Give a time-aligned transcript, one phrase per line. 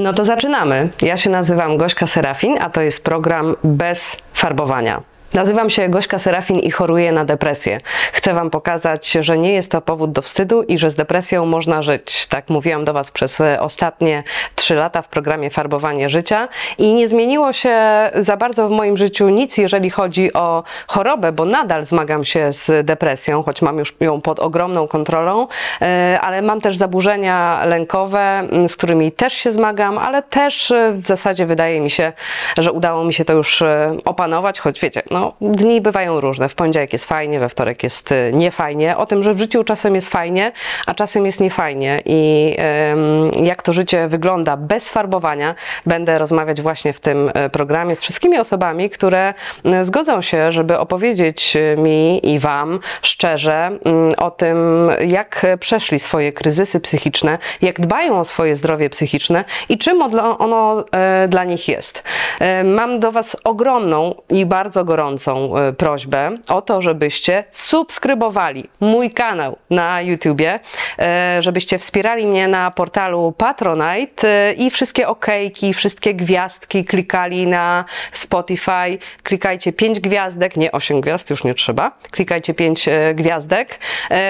[0.00, 0.88] No to zaczynamy.
[1.02, 5.02] Ja się nazywam Gośka Serafin, a to jest program bez farbowania.
[5.38, 7.80] Nazywam się Gośka Serafin i choruję na depresję.
[8.12, 11.82] Chcę Wam pokazać, że nie jest to powód do wstydu i że z depresją można
[11.82, 12.26] żyć.
[12.26, 14.22] Tak mówiłam do Was przez e, ostatnie
[14.54, 16.48] trzy lata w programie Farbowanie Życia
[16.78, 17.76] i nie zmieniło się
[18.14, 22.86] za bardzo w moim życiu nic, jeżeli chodzi o chorobę, bo nadal zmagam się z
[22.86, 25.46] depresją, choć mam już ją pod ogromną kontrolą,
[25.82, 31.06] e, ale mam też zaburzenia lękowe, z którymi też się zmagam, ale też e, w
[31.06, 32.12] zasadzie wydaje mi się,
[32.56, 33.62] że udało mi się to już
[34.04, 36.48] opanować, choć wiecie, no dni bywają różne.
[36.48, 38.96] W poniedziałek jest fajnie, we wtorek jest y, niefajnie.
[38.96, 40.52] O tym, że w życiu czasem jest fajnie,
[40.86, 42.02] a czasem jest niefajnie.
[42.04, 42.56] I
[43.42, 45.54] jak to życie wygląda bez farbowania,
[45.86, 49.34] będę rozmawiać właśnie w tym e, programie z wszystkimi osobami, które
[49.64, 56.32] e, zgodzą się, żeby opowiedzieć mi i Wam szczerze mm, o tym, jak przeszli swoje
[56.32, 60.02] kryzysy psychiczne, jak dbają o swoje zdrowie psychiczne i czym
[60.38, 62.02] ono e, dla nich jest.
[62.64, 69.10] Mam do Was ogromną i bardzo gorącą gorącą e, prośbę o to, żebyście subskrybowali mój
[69.10, 70.60] kanał na YouTubie,
[70.98, 77.84] e, żebyście wspierali mnie na portalu Patronite e, i wszystkie okejki, wszystkie gwiazdki klikali na
[78.12, 78.98] Spotify.
[79.22, 81.90] Klikajcie 5 gwiazdek, nie 8 gwiazd, już nie trzeba.
[82.10, 83.78] Klikajcie 5 gwiazdek.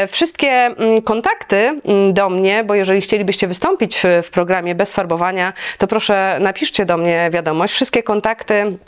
[0.08, 5.86] Wszystkie mm, kontakty mm, do mnie, bo jeżeli chcielibyście wystąpić w programie bez farbowania, to
[5.86, 7.74] proszę napiszcie do mnie wiadomość.
[7.74, 8.78] Wszystkie kontakty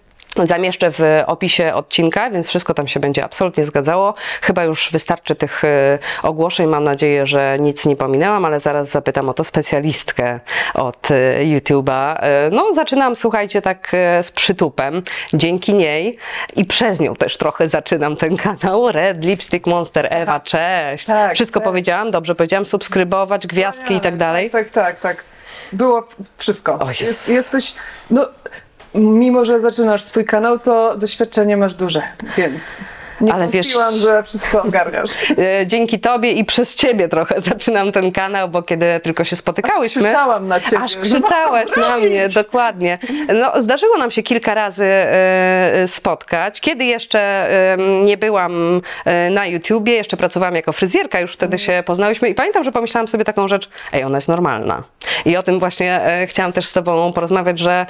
[0.45, 4.15] Zamieszczę w opisie odcinka, więc wszystko tam się będzie absolutnie zgadzało.
[4.43, 6.67] Chyba już wystarczy tych y, ogłoszeń.
[6.67, 10.41] Mam nadzieję, że nic nie pominęłam, ale zaraz zapytam o to specjalistkę
[10.75, 12.25] od y, YouTube'a.
[12.47, 15.03] Y, no, zaczynam, słuchajcie, tak z przytupem.
[15.33, 16.19] Dzięki niej
[16.57, 18.93] i przez nią też trochę zaczynam ten kanał.
[18.93, 20.43] Red Lipstick Monster Ewa, tak.
[20.43, 21.07] cześć.
[21.07, 22.11] Tak, wszystko powiedziałam?
[22.11, 22.67] Dobrze powiedziałam?
[22.67, 24.51] Subskrybować, gwiazdki i tak dalej?
[24.51, 25.25] Tak, tak, tak.
[25.73, 26.79] Było wszystko.
[27.01, 27.75] Jest, jesteś.
[28.11, 28.29] No,
[28.95, 32.03] mimo że zaczynasz swój kanał, to doświadczenie masz duże,
[32.37, 32.85] więc
[33.21, 35.11] nie Ale wiesz, że wszystko ogarniasz.
[35.61, 40.03] E, dzięki tobie i przez ciebie trochę zaczynam ten kanał, bo kiedy tylko się spotykałyśmy.
[40.03, 40.83] Aż krzyczałam na ciebie.
[40.83, 42.99] Aż krzyczałeś na mnie, dokładnie.
[43.41, 46.61] No, zdarzyło nam się kilka razy e, spotkać.
[46.61, 48.81] Kiedy jeszcze e, nie byłam
[49.31, 53.25] na YouTubie, jeszcze pracowałam jako fryzjerka, już wtedy się poznałyśmy i pamiętam, że pomyślałam sobie
[53.25, 54.83] taką rzecz, ej, ona jest normalna.
[55.25, 57.87] I o tym właśnie chciałam też z tobą porozmawiać, że,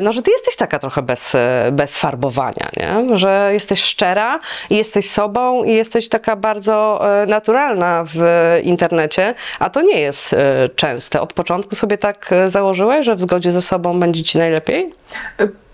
[0.00, 1.36] no, że ty jesteś taka trochę bez,
[1.72, 3.16] bez farbowania, nie?
[3.16, 8.20] że jesteś szczera, jesteś sobą i jesteś taka bardzo e, naturalna w
[8.62, 11.20] internecie, a to nie jest e, częste.
[11.20, 14.92] Od początku sobie tak e, założyłeś, że w zgodzie ze sobą będzie ci najlepiej?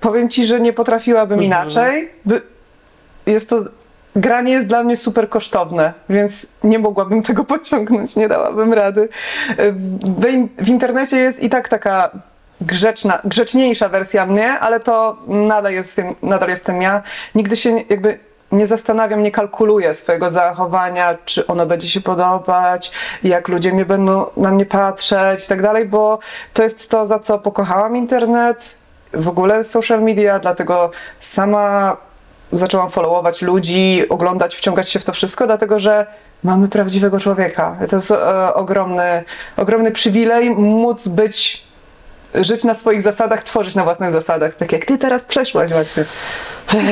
[0.00, 1.46] Powiem ci, że nie potrafiłabym mhm.
[1.46, 2.10] inaczej.
[3.26, 3.64] Jest to
[4.16, 9.08] granie jest dla mnie super kosztowne, więc nie mogłabym tego pociągnąć, nie dałabym rady.
[9.58, 10.26] W,
[10.58, 12.10] w, internecie jest i tak taka
[12.60, 17.02] grzeczna, grzeczniejsza wersja mnie, ale to nadal jestem, nadal jestem ja.
[17.34, 18.18] Nigdy się jakby
[18.52, 22.92] nie zastanawiam, nie kalkuluję swojego zachowania, czy ono będzie się podobać,
[23.24, 26.18] jak ludzie mnie będą na mnie patrzeć i tak dalej, bo
[26.54, 28.74] to jest to, za co pokochałam internet,
[29.14, 30.90] w ogóle social media, dlatego
[31.20, 31.96] sama
[32.52, 36.06] zaczęłam followować ludzi, oglądać, wciągać się w to wszystko, dlatego że
[36.42, 37.76] mamy prawdziwego człowieka.
[37.88, 39.24] To jest e, ogromny,
[39.56, 41.69] ogromny przywilej móc być
[42.34, 46.04] żyć na swoich zasadach, tworzyć na własnych zasadach, tak jak ty teraz przeszłaś właśnie.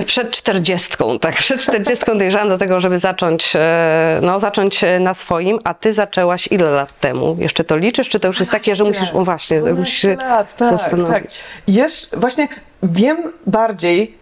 [0.07, 5.59] Przed czterdziestką, tak, przed czterdziestką dojrzałam do tego, żeby zacząć, e, no, zacząć na swoim,
[5.65, 7.37] a ty zaczęłaś ile lat temu?
[7.39, 10.57] Jeszcze to liczysz, czy to już jest takie, że musisz, o właśnie, musisz się lat,
[10.57, 11.13] tak, zastanowić?
[11.15, 11.25] Tak.
[11.69, 12.49] Jeszcze, właśnie
[12.83, 14.19] wiem bardziej,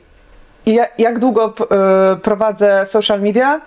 [0.99, 1.55] jak długo
[2.13, 3.61] e, prowadzę social media,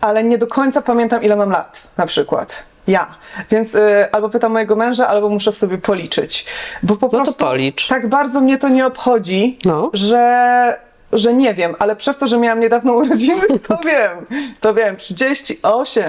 [0.00, 2.62] ale nie do końca pamiętam, ile mam lat na przykład.
[2.86, 3.14] Ja.
[3.50, 6.46] Więc y, albo pytam mojego męża, albo muszę sobie policzyć.
[6.82, 7.86] Bo po no prostu policz.
[7.86, 9.90] tak bardzo mnie to nie obchodzi, no.
[9.92, 10.78] że,
[11.12, 14.26] że nie wiem, ale przez to, że miałam niedawno urodziny, to wiem.
[14.60, 16.04] To wiem, 38.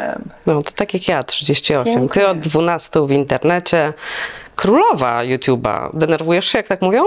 [0.46, 1.86] No to tak jak ja, 38.
[1.86, 2.22] Pięknie.
[2.22, 3.94] Ty od 12 w internecie
[4.58, 5.90] królowa YouTube'a.
[5.94, 7.04] Denerwujesz się, jak tak mówią?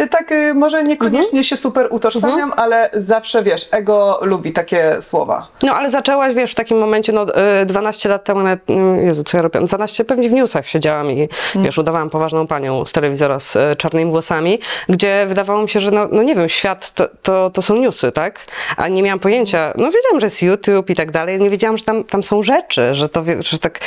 [0.00, 1.42] Y, Tak, y, może niekoniecznie Mhm.
[1.44, 5.46] się super utożsamiam, ale zawsze wiesz, ego lubi takie słowa.
[5.62, 7.26] No ale zaczęłaś, wiesz, w takim momencie, no
[7.62, 11.10] y, 12 lat temu, nawet, mm, Jezu, co ja robiłam, 12, pewnie w newsach siedziałam
[11.10, 14.58] i, wiesz, udawałam poważną panią z telewizora z y, czarnymi włosami,
[14.88, 18.12] gdzie wydawało mi się, że, no, no nie wiem, świat to, to, to są newsy,
[18.12, 18.38] tak?
[18.76, 21.84] A nie miałam pojęcia, no wiedziałam, że jest YouTube i tak dalej, nie wiedziałam, że
[21.84, 23.80] tam, tam są rzeczy, że to, że, tak,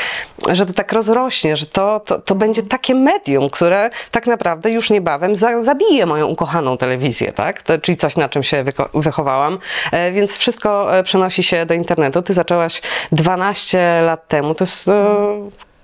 [0.52, 4.90] że to tak rozrośnie, że to, to, to będzie takie medium, które tak naprawdę już
[4.90, 7.62] niebawem za, zabije moją ukochaną telewizję, tak?
[7.64, 9.60] To, czyli coś, na czym się wychowałam.
[9.92, 12.22] E, więc wszystko e, przenosi się do internetu.
[12.22, 12.82] Ty zaczęłaś
[13.12, 15.06] 12 lat temu, to jest e,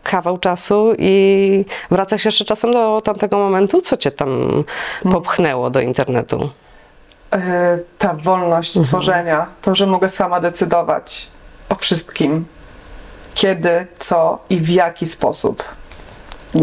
[0.03, 3.81] kawał czasu i wracasz jeszcze czasem do tamtego momentu?
[3.81, 4.63] Co cię tam
[5.03, 6.49] popchnęło do internetu?
[7.33, 7.37] Y,
[7.97, 8.87] Ta wolność Mhm.
[8.87, 11.27] tworzenia, to, że mogę sama decydować
[11.69, 12.45] o wszystkim,
[13.33, 15.63] kiedy, co i w jaki sposób.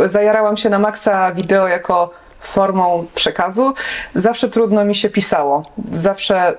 [0.06, 3.75] Zajarałam się na maksa wideo jako formą przekazu.
[4.14, 5.62] Zawsze trudno mi się pisało.
[5.93, 6.55] Zawsze,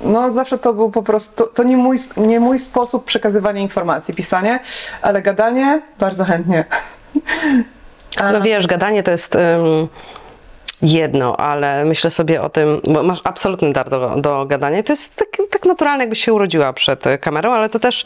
[0.00, 4.60] no zawsze to był po prostu, to, nie, mój, nie mój sposób przekazywania informacji, pisanie,
[5.02, 6.64] ale gadanie bardzo chętnie.
[8.16, 9.88] A- No wiesz, gadanie to jest ym,
[10.82, 14.82] jedno, ale myślę sobie o tym, bo masz absolutny dar do, do gadania.
[14.82, 18.04] To jest tak, tak naturalne, jakbyś się urodziła przed kamerą, ale to też.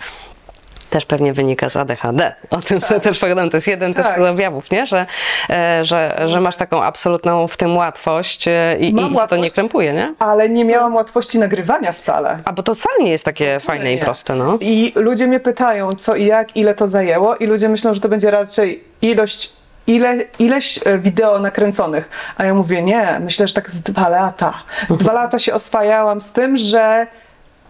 [0.90, 2.34] Też pewnie wynika z ADHD.
[2.50, 3.50] O tym sobie też pogadam.
[3.50, 4.18] To jest jeden też Tak.
[4.18, 4.86] z objawów, nie?
[4.86, 5.06] Że,
[5.50, 9.20] e, że, że masz taką absolutną w tym łatwość e, i, Mam i cię to
[9.20, 9.42] łatwość.
[9.42, 10.14] nie krępuje, nie?
[10.18, 12.38] ale nie miałam łatwości nagrywania wcale.
[12.44, 14.02] A bo to wcale nie jest takie fajne i Nie.
[14.02, 14.58] proste, no.
[14.60, 18.08] I ludzie mnie pytają, co i jak, ile to zajęło, i ludzie myślą, że to
[18.08, 19.52] będzie raczej ilość,
[19.86, 22.08] ile, ileś e, wideo nakręconych.
[22.38, 24.54] A ja mówię, nie, myślę, że tak z dwa lata.
[24.90, 27.06] Z dwa lata się oswajałam z tym, że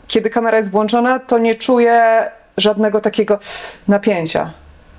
[0.09, 3.39] kiedy kamera jest włączona, to nie czuję żadnego takiego
[3.89, 4.51] napięcia.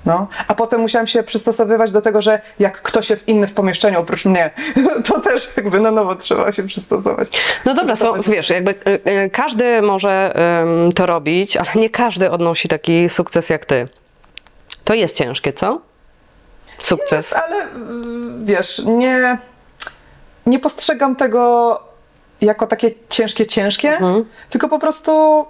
[0.05, 0.27] No.
[0.47, 4.25] A potem musiałam się przystosowywać do tego, że jak ktoś jest inny w pomieszczeniu oprócz
[4.25, 4.51] mnie,
[5.07, 7.29] to też jakby na nowo trzeba się przystosować.
[7.65, 10.33] No dobra, są, będzie- wiesz, jakby y, y, każdy może
[10.63, 13.87] ym, to robić, ale nie każdy odnosi taki sukces jak ty.
[14.83, 15.81] To jest ciężkie, co?
[16.79, 17.31] Sukces.
[17.31, 19.37] Jest, ale mm, wiesz, nie,
[20.45, 21.79] nie postrzegam tego
[22.41, 23.97] jako takie ciężkie, ciężkie,
[24.49, 25.45] tylko po prostu.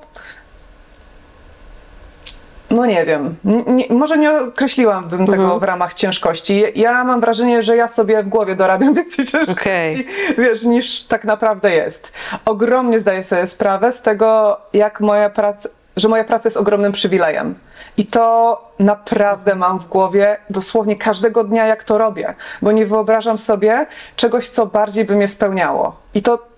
[2.71, 3.35] No nie wiem,
[3.67, 6.63] nie, może nie określiłabym tego w ramach ciężkości.
[6.75, 10.07] Ja mam wrażenie, że ja sobie w głowie dorabiam więcej ciężkości, Okej.
[10.37, 12.11] wiesz, niż tak naprawdę jest.
[12.45, 17.55] Ogromnie zdaję sobie sprawę z tego, jak moja praca, że moja praca jest ogromnym przywilejem.
[17.97, 23.37] I to naprawdę mam w głowie dosłownie każdego dnia, jak to robię, bo nie wyobrażam
[23.37, 23.85] sobie
[24.15, 25.95] czegoś, co bardziej by mnie spełniało.
[26.13, 26.50] I to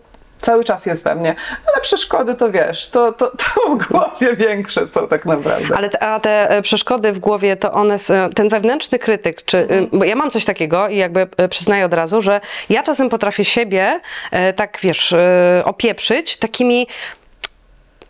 [0.43, 1.35] cały czas jest we mnie.
[1.73, 5.75] Ale przeszkody to wiesz, to, to, to w głowie większe są tak naprawdę.
[5.77, 9.57] Ale te, a te e, przeszkody w głowie, to one, e, ten wewnętrzny krytyk, czy,
[9.57, 13.09] y, bo ja mam coś takiego i jakby e, przyznaję od razu, że ja czasem
[13.09, 13.99] potrafię siebie
[14.31, 16.87] e, tak, wiesz, e, opieprzyć takimi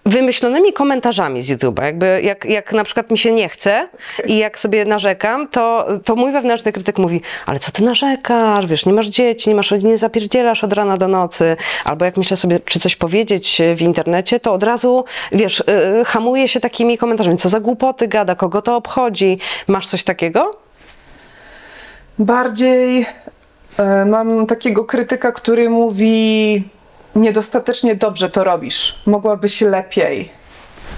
[0.05, 1.83] wymyślonymi komentarzami z YouTube'a.
[1.83, 3.87] Jakby jak, jak na przykład mi się nie chce
[4.25, 8.85] i jak sobie narzekam, to, to mój wewnętrzny krytyk mówi, ale co ty narzekasz, wiesz,
[8.85, 11.57] nie masz dzieci, nie masz nie zapierdzielasz od rana do nocy.
[11.85, 15.63] Albo jak myślę sobie, czy coś powiedzieć w internecie, to od razu, wiesz,
[15.97, 19.39] yy, hamuje się takimi komentarzami, co za głupoty gada, kogo to obchodzi.
[19.67, 20.63] Masz coś takiego?
[22.19, 23.05] Bardziej
[23.77, 26.63] e, mam takiego krytyka, który mówi
[27.15, 28.99] niedostatecznie dobrze to robisz.
[29.05, 30.31] Mogłabyś lepiej.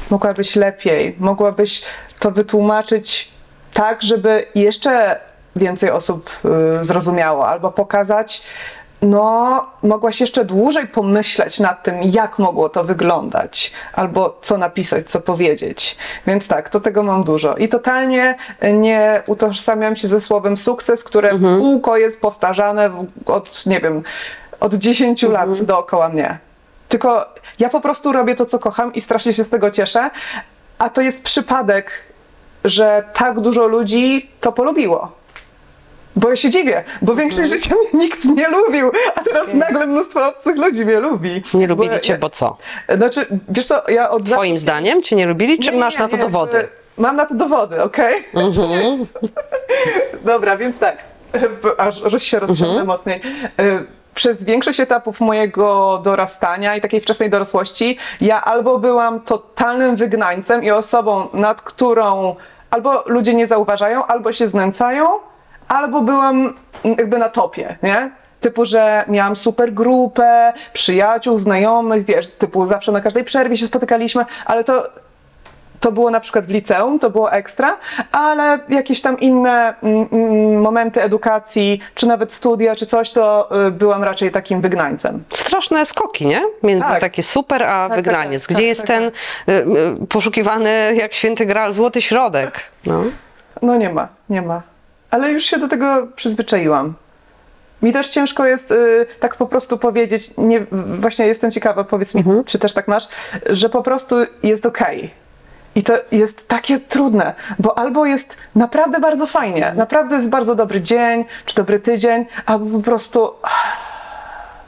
[0.10, 1.16] Mogłabyś lepiej.
[1.20, 1.82] Mogłabyś
[2.20, 3.32] to wytłumaczyć
[3.74, 5.20] tak, żeby jeszcze
[5.56, 6.30] więcej osób
[6.80, 8.44] y, zrozumiało, albo pokazać,
[9.02, 15.20] no, mogłaś jeszcze dłużej pomyśleć nad tym, jak mogło to wyglądać, albo co napisać, co
[15.22, 15.98] powiedzieć.
[16.28, 17.56] Więc tak, to tego mam dużo.
[17.56, 18.36] I totalnie
[18.74, 24.04] nie utożsamiam się ze słowem sukces, które w kółko jest powtarzane od, nie wiem,
[24.60, 26.38] od 10 lat dookoła mnie.
[26.90, 27.26] Tylko
[27.60, 30.10] ja po prostu robię to, co kocham i strasznie się z tego cieszę,
[30.80, 31.92] a to jest przypadek,
[32.66, 35.12] że tak dużo ludzi to polubiło.
[36.16, 40.28] Bo ja się dziwię, bo większość życia mnie nikt nie lubił, a teraz nagle mnóstwo
[40.28, 41.44] obcych ludzi mnie lubi.
[41.54, 42.58] Nie lubili Bo cię, bo co?
[42.98, 44.36] Znaczy, wiesz co, ja od zawsze...
[44.36, 46.58] Twoim zdaniem cię nie lubili, czy Nie, masz nie, na to nie, dowody?
[46.58, 48.24] jakby- Mam na to dowody, okej?
[48.34, 49.04] To jest-
[50.26, 50.98] Dobra, więc tak,
[51.78, 53.22] aż, aż się rozciągnę mocniej.
[54.16, 60.72] Przez większość etapów mojego dorastania i takiej wczesnej dorosłości, ja albo byłam totalnym wygnańcem i
[60.72, 62.36] osobą, nad którą
[62.70, 65.06] albo ludzie nie zauważają, albo się znęcają,
[65.68, 66.54] albo byłam
[66.84, 68.12] jakby na topie, nie?
[68.42, 74.26] Typu, że miałam super grupę, przyjaciół, znajomych, wiesz, typu zawsze na każdej przerwie się spotykaliśmy,
[74.46, 74.90] ale to
[75.80, 77.78] to było na przykład w liceum, to było ekstra,
[78.12, 83.72] ale jakieś tam inne mm, mm, momenty edukacji, czy nawet studia, czy coś, to y,
[83.72, 85.24] byłam raczej takim wygnańcem.
[85.34, 86.42] Straszne skoki, nie?
[86.64, 87.02] Między Tak.
[87.02, 88.42] takie super, a tak, wygnaniec.
[88.42, 89.12] tak, Gdzie tak, jest tak, ten y,
[90.04, 92.62] y, poszukiwany jak święty gral złoty środek?
[92.86, 93.04] No.
[93.62, 94.62] No nie ma, nie ma.
[95.12, 96.94] Ale już się do tego przyzwyczaiłam.
[97.82, 102.24] Mi też ciężko jest y, tak po prostu powiedzieć, nie, właśnie jestem ciekawa, powiedz mi,
[102.46, 103.08] czy też tak masz,
[103.50, 105.25] że po prostu jest okej.
[105.76, 110.82] I to jest takie trudne, bo albo jest naprawdę bardzo fajnie, naprawdę jest bardzo dobry
[110.82, 113.32] dzień, czy dobry tydzień, albo po prostu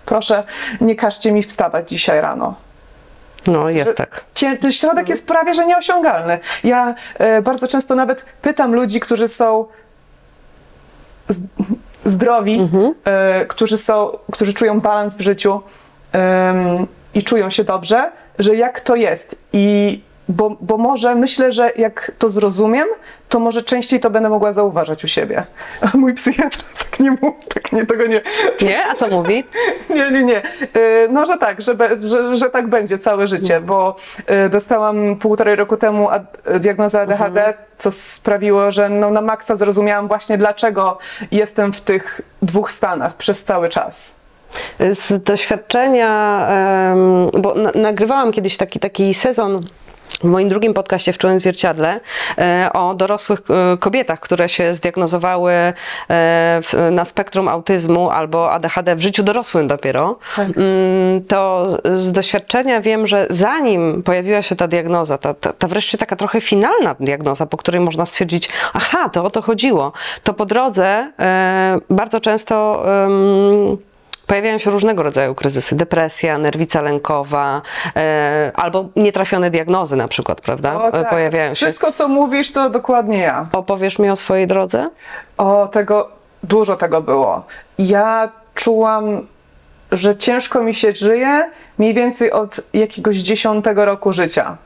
[0.06, 0.44] proszę,
[0.82, 2.56] nie każcie mi wstawać dzisiaj rano.
[3.48, 4.24] no, jest tak.
[4.62, 6.40] Ten środek jest prawie że nieosiągalny.
[6.64, 9.66] Ja e, bardzo często nawet pytam ludzi, którzy są
[12.06, 12.70] zdrowi,
[13.06, 15.62] e, którzy, są, którzy czują balans w życiu
[17.14, 19.36] i czują się dobrze, że jak to jest.
[19.54, 22.88] I bo, bo może myślę, że jak to zrozumiem,
[23.29, 25.46] to może częściej to będę mogła zauważać u siebie.
[25.81, 28.22] A mój psychiatra tak nie mówi, tak nie, tego nie,
[28.62, 28.86] Nie?
[28.86, 29.43] A co mówi?
[29.96, 30.41] nie, nie, nie.
[30.75, 33.96] Y, No, że tak, że, be, że, że tak będzie całe życie, bo
[34.46, 36.10] y, dostałam półtorej roku temu
[36.60, 40.98] diagnozę ADHD, co sprawiło, że no, na maksa zrozumiałam właśnie dlaczego
[41.31, 44.15] jestem w tych dwóch stanach przez cały czas.
[44.79, 46.48] Z doświadczenia,
[47.34, 49.67] bo na, nagrywałam kiedyś taki, taki sezon
[50.10, 52.00] w moim drugim podcaście w Czułym Zwierciadle
[52.38, 53.40] e, o dorosłych
[53.74, 56.62] e, kobietach, które się zdiagnozowały e,
[56.92, 60.20] na spektrum autyzmu albo ADHD w życiu dorosłym dopiero.
[60.36, 60.48] Tak.
[60.48, 65.98] Mm, To z doświadczenia wiem, że zanim pojawiła się ta diagnoza, ta, ta, ta wreszcie
[65.98, 69.92] taka trochę finalna diagnoza, po której można stwierdzić, aha, to o to chodziło,
[70.24, 71.12] to po drodze
[71.90, 72.86] bardzo często
[74.27, 77.62] Pojawiają się różnego rodzaju kryzysy, depresja, nerwica lękowa,
[77.96, 80.81] e, albo nietrafione diagnozy na przykład, prawda?
[80.81, 81.10] O, tak.
[81.10, 81.55] Pojawiają się.
[81.55, 83.48] Wszystko, co mówisz, to dokładnie ja.
[83.51, 84.89] Opowiesz mi o swojej drodze?
[85.38, 86.10] O, tego,
[86.43, 87.43] dużo tego było.
[87.79, 89.27] Ja czułam,
[89.91, 94.57] że ciężko mi się żyje mniej więcej od jakiegoś dziesiątego roku życia.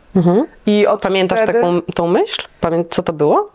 [0.66, 1.54] I od Pamiętasz wtedy...
[1.54, 2.42] taką tą myśl?
[2.62, 3.50] Pamię co to było?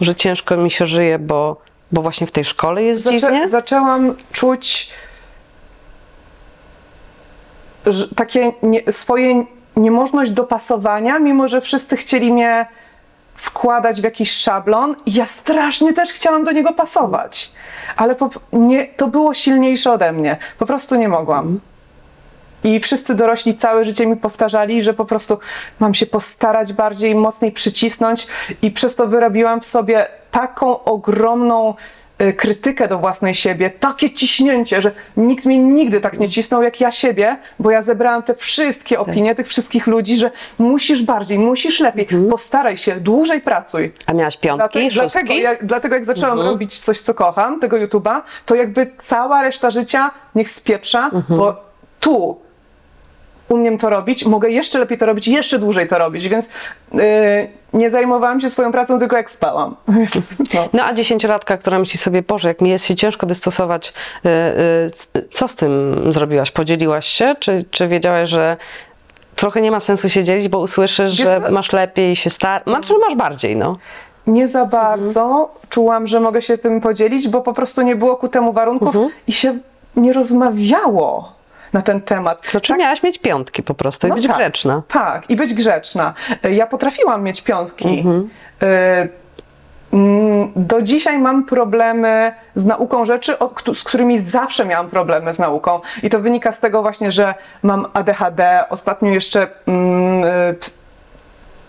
[0.00, 1.56] Że ciężko mi się żyje, bo,
[1.92, 3.48] bo właśnie w tej szkole jest Zaczę, dziwnie?
[3.48, 4.90] zaczęłam czuć
[8.16, 9.44] takie nie, swoje
[9.76, 12.66] niemożność dopasowania, mimo że wszyscy chcieli mnie
[13.34, 17.52] wkładać w jakiś szablon i ja strasznie też chciałam do niego pasować.
[17.96, 20.36] Ale po, nie, to było silniejsze ode mnie.
[20.58, 21.60] Po prostu nie mogłam.
[22.64, 25.38] I wszyscy dorośli całe życie mi powtarzali, że po prostu
[25.80, 28.26] mam się postarać bardziej, mocniej przycisnąć,
[28.62, 31.74] i przez to wyrobiłam w sobie taką ogromną
[32.36, 36.92] krytykę do własnej siebie, takie ciśnięcie, że nikt mnie nigdy tak nie cisnął jak ja
[36.92, 42.06] siebie, bo ja zebrałam te wszystkie opinie tych wszystkich ludzi, że musisz bardziej, musisz lepiej,
[42.30, 43.92] postaraj się, dłużej pracuj.
[44.06, 48.20] A miałaś piątki, Dlatego, dlatego, jak, dlatego jak zaczęłam robić coś, co kocham, tego YouTube'a,
[48.46, 51.56] to jakby cała reszta życia niech spieprza, bo
[52.00, 52.47] tu
[53.48, 56.48] umiem to robić, mogę jeszcze lepiej to robić, jeszcze dłużej to robić, więc
[56.92, 57.00] yy,
[57.72, 59.76] nie zajmowałam się swoją pracą tylko jak spałam.
[60.54, 60.68] no.
[60.72, 63.92] No a dziesięciolatka, która myśli sobie, Boże, jak mi jest się ciężko dystosować,
[64.26, 64.28] y,
[65.18, 66.50] y, co z tym zrobiłaś?
[66.50, 67.34] Podzieliłaś się?
[67.40, 68.56] Czy, czy wiedziałaś, że
[69.36, 71.50] trochę nie ma sensu się dzielić, bo usłyszysz, Wiesz że co?
[71.50, 72.62] masz lepiej się star...
[72.66, 73.78] Znaczy, masz bardziej, no.
[74.26, 78.28] Nie za bardzo czułam, że mogę się tym podzielić, bo po prostu nie było ku
[78.28, 79.58] temu warunków i się
[79.96, 81.37] nie rozmawiało
[81.72, 82.46] na ten temat.
[82.50, 84.82] Znaczy miałaś mieć piątki po prostu i być tak, grzeczna.
[84.88, 86.14] Tak, i być grzeczna.
[86.42, 87.98] E, Ja potrafiłam mieć piątki.
[87.98, 88.28] Mhm.
[88.62, 89.08] E,
[89.92, 93.36] mm, Do dzisiaj mam problemy z nauką rzeczy,
[93.74, 95.80] z którymi zawsze miałam problemy z nauką.
[96.02, 98.64] I to wynika z tego właśnie, że mam ADHD.
[98.70, 100.24] Ostatnio jeszcze mm,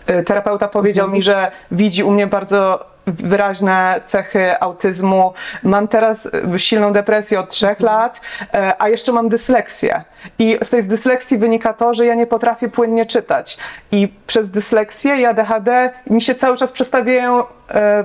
[0.06, 1.14] e, terapeuta powiedział Mhm.
[1.16, 5.32] mi, że widzi u mnie bardzo wyraźne cechy autyzmu.
[5.62, 7.86] Mam teraz silną depresję od trzech Mhm.
[7.98, 8.20] lat,
[8.54, 10.02] e, a jeszcze mam dysleksję.
[10.38, 13.58] I z tej dysleksji wynika to, że ja nie potrafię płynnie czytać.
[13.92, 18.04] I przez dysleksję i ADHD mi się cały czas przestawiają e,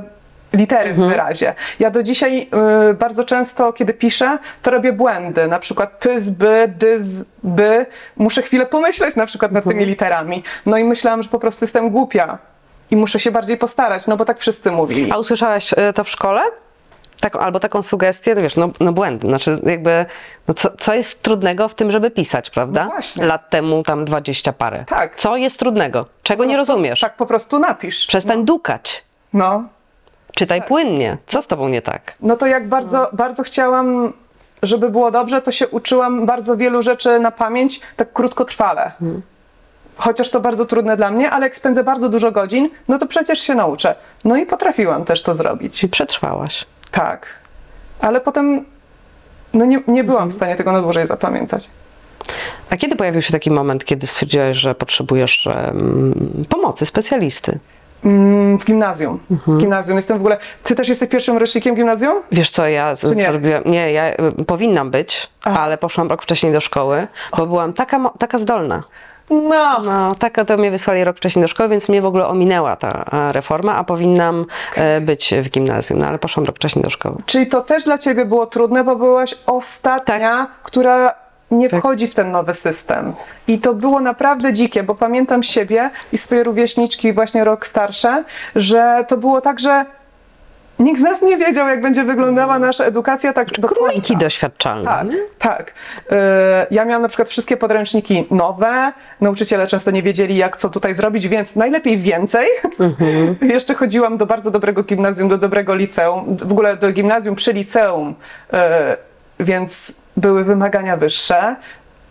[0.53, 1.07] litery Mhm.
[1.09, 1.53] w wyrazie.
[1.79, 2.49] Ja do dzisiaj
[2.89, 5.47] e, bardzo często, kiedy piszę, to robię błędy.
[5.47, 7.05] Na przykład pys, by, dys,
[7.43, 7.85] by.
[8.17, 9.75] Muszę chwilę pomyśleć na przykład nad Mhm.
[9.77, 10.43] tymi literami.
[10.65, 12.37] No i myślałam, że po prostu jestem głupia.
[12.91, 15.11] I muszę się bardziej postarać, no bo tak wszyscy mówili.
[15.11, 16.41] A usłyszałaś e, to w szkole?
[17.19, 20.05] Tak, albo taką sugestię, no wiesz, no, no błędy, znaczy jakby,
[20.47, 22.83] no co, co jest trudnego w tym, żeby pisać, prawda?
[22.85, 23.25] No właśnie.
[23.25, 24.85] Lat temu tam dwadzieścia parę.
[24.87, 25.15] Tak.
[25.15, 26.05] Co jest trudnego?
[26.23, 26.99] Czego nie prostu- rozumiesz?
[26.99, 28.05] Tak po prostu napisz.
[28.05, 29.03] Przestań dukać.
[29.33, 29.63] No.
[30.35, 31.17] Czytaj płynnie.
[31.27, 32.13] Co z tobą nie tak?
[32.21, 34.13] No to jak bardzo, bardzo chciałam,
[34.63, 38.91] żeby było dobrze, to się uczyłam bardzo wielu rzeczy na pamięć, tak krótkotrwale.
[39.97, 43.39] Chociaż to bardzo trudne dla mnie, ale jak spędzę bardzo dużo godzin, no to przecież
[43.39, 43.95] się nauczę.
[44.25, 45.79] No i potrafiłam też to zrobić.
[45.79, 46.65] Czyli przetrwałaś.
[46.91, 47.25] Tak.
[48.01, 48.65] Ale potem
[49.53, 51.69] no nie, nie byłam w stanie tego na dłużej zapamiętać.
[52.69, 57.59] A kiedy pojawił się taki moment, kiedy stwierdziłaś, że potrzebujesz em, pomocy specjalisty?
[58.05, 59.19] Mm, W gimnazjum.
[59.29, 59.95] W gimnazjum.
[59.95, 60.37] Jestem w ogóle.
[60.63, 62.21] Ty też jesteś pierwszym rocznikiem gimnazjum?
[62.31, 63.25] Wiesz co, ja nie?
[63.25, 64.03] zrobiłam, nie, ja
[64.47, 65.59] powinnam być, Aha.
[65.59, 68.83] ale poszłam rok wcześniej do szkoły, bo byłam taka, taka zdolna.
[69.29, 69.79] No.
[69.79, 73.05] No, taka to mnie wysłali rok wcześniej do szkoły, więc mnie w ogóle ominęła ta
[73.11, 77.15] e, reforma, a powinnam e, być w gimnazjum, no ale poszłam rok wcześniej do szkoły.
[77.25, 81.13] Czyli to też dla ciebie było trudne, bo byłaś ostatnia, która
[81.51, 81.79] nie Tak.
[81.79, 83.13] wchodzi w ten nowy system.
[83.47, 88.23] I to było naprawdę dzikie, bo pamiętam siebie i swoje rówieśniczki, właśnie rok starsze,
[88.55, 89.85] że to było tak, że
[90.79, 93.75] nikt z nas nie wiedział, jak będzie wyglądała nasza edukacja tak do końca.
[93.85, 94.85] Króliki doświadczalne.
[94.85, 95.07] Tak,
[95.39, 95.73] tak.
[96.11, 98.91] E, Ja miałam na przykład wszystkie podręczniki nowe.
[99.21, 102.47] Nauczyciele często nie wiedzieli, jak co tutaj zrobić, więc najlepiej więcej.
[103.41, 108.15] Jeszcze chodziłam do bardzo dobrego gimnazjum, do dobrego liceum, w ogóle do gimnazjum przy liceum,
[108.53, 108.97] e,
[109.39, 111.55] więc były wymagania wyższe.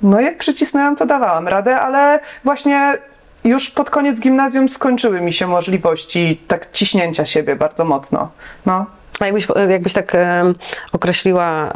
[0.03, 2.99] No jak przycisnęłam, to dawałam radę, ale właśnie
[3.45, 8.31] już pod koniec gimnazjum skończyły mi się możliwości tak ciśnięcia siebie bardzo mocno.
[8.67, 8.87] No.
[9.21, 10.17] A jakbyś, jakbyś tak
[10.93, 11.73] określiła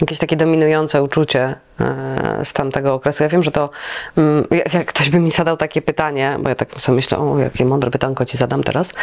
[0.00, 3.22] jakieś takie dominujące uczucie e, z tamtego okresu.
[3.22, 3.70] Ja wiem, że to,
[4.16, 4.44] mm,
[4.74, 7.90] jak, ktoś by mi zadał takie pytanie, bo ja tak sobie myślę, o jakie mądre
[7.90, 8.94] pytanko ci zadam teraz,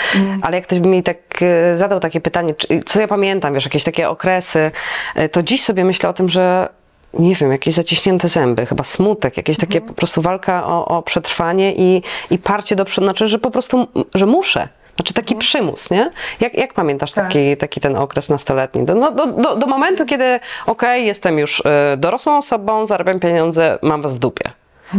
[0.42, 3.66] ale jak ktoś by mi tak e, zadał takie pytanie, czy, co ja pamiętam, wiesz,
[3.66, 4.72] jakieś takie okresy,
[5.16, 6.70] e, to dziś sobie myślę o tym, że
[7.20, 11.74] nie wiem, jakieś zaciśnięte zęby, chyba smutek, jakieś takie po prostu walka o, o przetrwanie
[11.76, 14.68] i, i parcie do przodu, znaczy, że po prostu, że muszę.
[14.96, 16.12] Znaczy taki przymus, nie?
[16.40, 17.26] Jak, jak pamiętasz Tak.
[17.26, 18.86] taki, taki ten okres nastoletni?
[18.86, 21.64] Do, no, do, do, do momentu, kiedy okej, jestem już y,
[21.98, 24.52] dorosłą osobą, zarabiam pieniądze, mam was w dupie.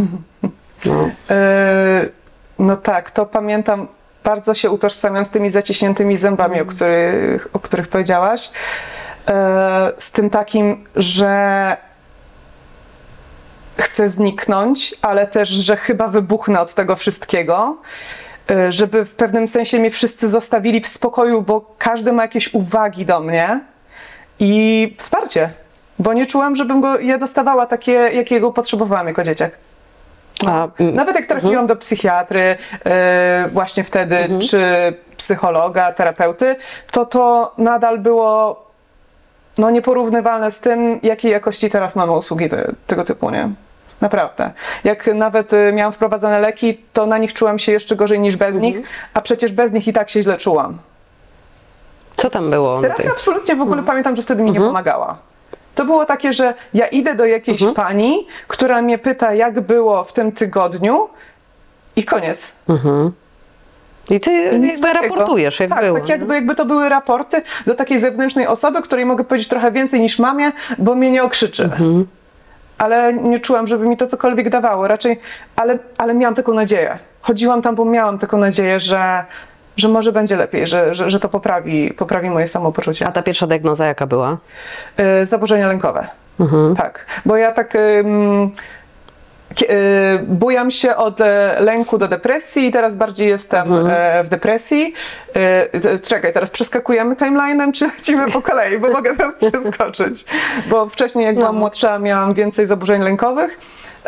[0.85, 1.11] No.
[1.31, 2.09] E,
[2.59, 3.87] No tak, to pamiętam.
[4.25, 8.51] Bardzo się utożsamiam z tymi zaciśniętymi zębami, o, których, o których powiedziałaś.
[9.29, 11.77] E, Z tym takim, że
[13.79, 17.77] chcę zniknąć, ale też, że chyba wybuchnę od tego wszystkiego.
[18.51, 23.07] E, Żeby w pewnym sensie mnie wszyscy zostawili w spokoju, bo każdy ma jakieś uwagi
[23.07, 23.61] do mnie
[24.41, 25.51] i wsparcie,
[25.99, 29.51] bo nie czułam, żebym go je dostawała takie, jakiego potrzebowałam jako dzieciak.
[30.47, 32.57] A, mm, Nawet jak trafiłam do psychiatry
[32.87, 34.63] e, właśnie wtedy, czy
[35.17, 36.57] psychologa, terapeuty,
[36.91, 38.65] to to nadal było
[39.59, 43.49] no, nieporównywalne z tym, jakiej jakości teraz mamy usługi te, tego typu, nie?
[44.01, 44.51] Naprawdę.
[44.85, 48.57] Jak nawet e, miałam wprowadzane leki, to na nich czułam się jeszcze gorzej niż bez
[48.57, 48.77] nich,
[49.15, 50.79] a przecież bez nich i tak się źle czułam.
[52.17, 52.81] co tam było?
[52.81, 55.19] Terapia absolutnie w ogóle pamiętam, że wtedy mi nie pomagała.
[55.75, 60.13] To było takie, że ja idę do jakiejś pani, która mnie pyta, jak było w
[60.13, 61.09] tym tygodniu
[61.97, 62.53] i koniec.
[64.11, 65.99] I ty Nic jakby raportujesz, jak tak, było.
[65.99, 70.01] Tak jakby, jakby to były raporty do takiej zewnętrznej osoby, której mogę powiedzieć trochę więcej
[70.01, 71.65] niż mamie, bo mnie nie okrzyczy.
[71.65, 72.07] Mhm.
[72.79, 74.89] Ale nie czułam, żeby mi to cokolwiek dawało.
[74.89, 75.21] Raczej,
[75.57, 76.99] ale, ale miałam taką nadzieję.
[77.21, 79.25] Chodziłam tam, bo miałam taką nadzieję, że,
[79.77, 83.07] że może będzie lepiej, że, że, że to poprawi, poprawi moje samopoczucie.
[83.07, 84.37] A ta pierwsza diagnoza jaka była?
[85.23, 86.07] Y, zaburzenia lękowe.
[86.41, 86.77] Mhm.
[86.77, 88.78] Tak, bo ja tak ym, kie- y,
[90.23, 94.95] bujam się od e, lęku do depresji i teraz bardziej jestem e, w depresji.
[95.85, 100.25] Y, Czekaj, teraz przeskakujemy timeline'em, czy lecimy po kolei, bo mogę teraz przeskoczyć.
[100.71, 103.59] Bo wcześniej, jak byłam młodsza, miałam więcej zaburzeń lękowych.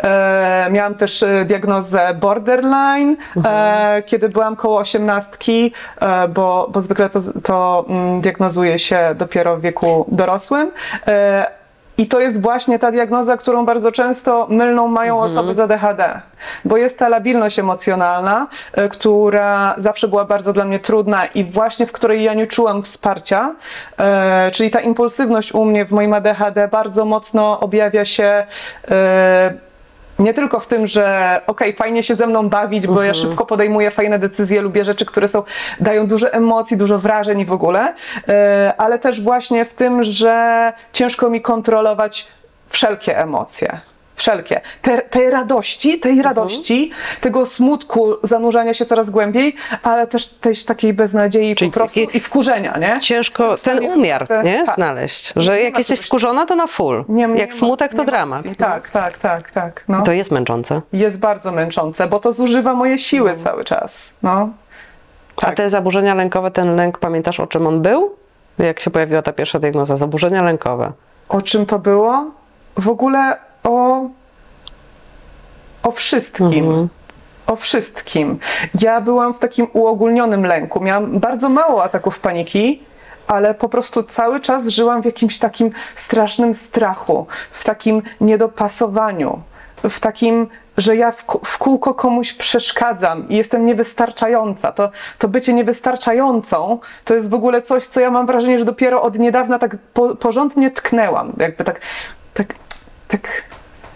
[0.03, 7.19] E, miałam też diagnozę borderline, e, kiedy byłam koło osiemnastki, e, bo, bo zwykle to,
[7.43, 10.71] to mm, diagnozuje się dopiero w wieku dorosłym.
[11.97, 16.21] I to jest właśnie ta diagnoza, którą bardzo często mylną mają osoby z ADHD,
[16.65, 21.85] bo jest ta labilność emocjonalna, e, która zawsze była bardzo dla mnie trudna i właśnie
[21.85, 23.55] w której ja nie czułam wsparcia,
[23.97, 28.45] e, czyli ta impulsywność u mnie w moim ADHD bardzo mocno objawia się
[28.91, 29.53] e,
[30.21, 33.91] nie tylko w tym, że okej, fajnie się ze mną bawić, bo ja szybko podejmuję
[33.91, 35.43] fajne decyzje, lubię rzeczy, które są,
[35.79, 37.93] dają dużo emocji, dużo wrażeń i w ogóle,
[38.27, 42.27] e, ale też właśnie w tym, że ciężko mi kontrolować
[42.69, 43.90] wszelkie emocje.
[44.21, 44.61] Wszelkie.
[44.81, 50.93] Te, tej radości, tej radości, tego smutku, zanurzania się coraz głębiej, ale też tej takiej
[50.93, 52.99] beznadziei Czyli po prostu i wkurzenia, nie?
[52.99, 54.63] Ciężko ten umiar te- nie?
[54.65, 54.75] tak.
[54.75, 57.05] znaleźć, że Nie jak jesteś czegoś- wkurzona, to na full.
[57.09, 58.41] Nie- nie jak smutek, to dramat.
[58.57, 59.83] Tak, tak, tak, tak.
[59.87, 60.01] No.
[60.01, 60.81] To jest męczące.
[60.93, 64.13] jest bardzo męczące, bo to zużywa moje siły cały czas.
[64.23, 64.49] No.
[65.37, 65.55] A Tak.
[65.55, 68.15] te zaburzenia lękowe, ten lęk, pamiętasz o czym on był?
[68.57, 69.97] Jak się pojawiła ta pierwsza diagnoza?
[69.97, 70.91] Zaburzenia lękowe.
[71.29, 72.25] O czym to było?
[72.77, 74.01] W ogóle o
[75.83, 76.89] o wszystkim.
[77.47, 78.39] O wszystkim.
[78.81, 80.79] Ja byłam w takim uogólnionym lęku.
[80.79, 82.83] Miałam bardzo mało ataków paniki,
[83.27, 89.41] ale po prostu cały czas żyłam w jakimś takim strasznym strachu, w takim niedopasowaniu,
[89.89, 90.47] w takim,
[90.77, 91.11] że ja
[91.45, 94.71] w kółko komuś przeszkadzam i jestem niewystarczająca.
[94.71, 99.01] To, to bycie niewystarczającą to jest w ogóle coś, co ja mam wrażenie, że dopiero
[99.01, 101.33] od niedawna tak po, porządnie tknęłam.
[101.37, 101.81] Jakby tak,
[102.33, 102.55] tak,
[103.11, 103.43] tak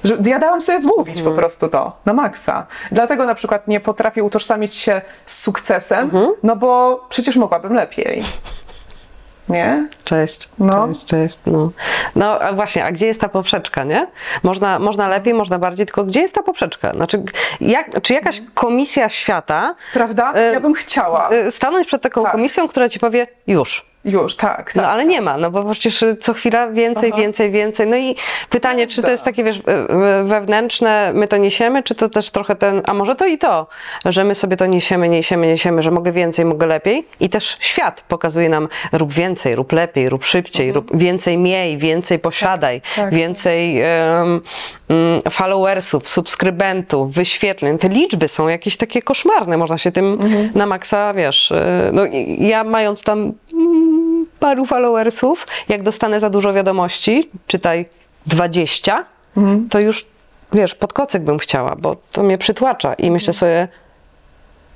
[0.04, 2.66] że ja dałam sobie wmówić po prostu to na maksa.
[2.92, 6.12] Dlatego na przykład nie potrafię utożsamić się z sukcesem,
[6.44, 8.24] no bo przecież mogłabym lepiej.
[9.50, 9.88] Nie?
[10.04, 10.50] Cześć.
[10.60, 10.88] No.
[10.88, 11.40] Cześć, cześć.
[11.46, 11.72] No.
[12.16, 14.08] no a właśnie, a gdzie jest ta poprzeczka, nie?
[14.44, 16.92] Można, można lepiej, można bardziej, tylko gdzie jest ta poprzeczka?
[16.94, 17.24] Znaczy,
[17.62, 20.34] jak, czy jakaś komisja świata Prawda?
[20.34, 21.30] E, Ja bym chciała.
[21.32, 22.32] y, stanąć przed taką Tak.
[22.32, 23.86] komisją, która ci powie już.
[24.06, 24.76] Już, tak, tak.
[24.76, 27.22] No ale nie ma, no bo przecież y, co chwila więcej, Aha.
[27.22, 27.88] więcej, więcej.
[27.88, 28.16] No i
[28.50, 32.32] pytanie, czy to jest takie, wiesz, y, y, wewnętrzne, my to niesiemy, czy to też
[32.32, 33.68] trochę ten, a może to i to,
[34.06, 38.04] że my sobie to niesiemy, niesiemy, niesiemy, że mogę więcej, mogę lepiej i też świat
[38.08, 43.14] pokazuje nam rób więcej, rób lepiej, rób szybciej, rób więcej miej, więcej posiadaj, tak.
[43.14, 44.42] więcej em,
[44.90, 47.78] mm, followersów, subskrybentów, wyświetleń.
[47.78, 50.20] Te liczby są jakieś takie koszmarne, można się tym
[50.56, 51.54] na maksa, wiesz,
[51.92, 52.02] no
[52.40, 53.95] ja mając tam mm,
[54.46, 57.86] paru followersów, jak dostanę za dużo wiadomości, czytaj
[58.26, 59.06] 20,
[59.70, 60.06] to już,
[60.54, 63.68] wiesz, pod kocyk bym chciała, bo to mnie przytłacza i myślę sobie, e,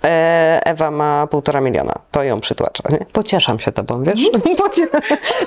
[0.01, 2.83] Ewa ma półtora miliona, to ją przytłacza.
[2.89, 3.05] Nie?
[3.13, 4.19] Pocieszam się tobą, wiesz?
[4.63, 4.88] Pocie-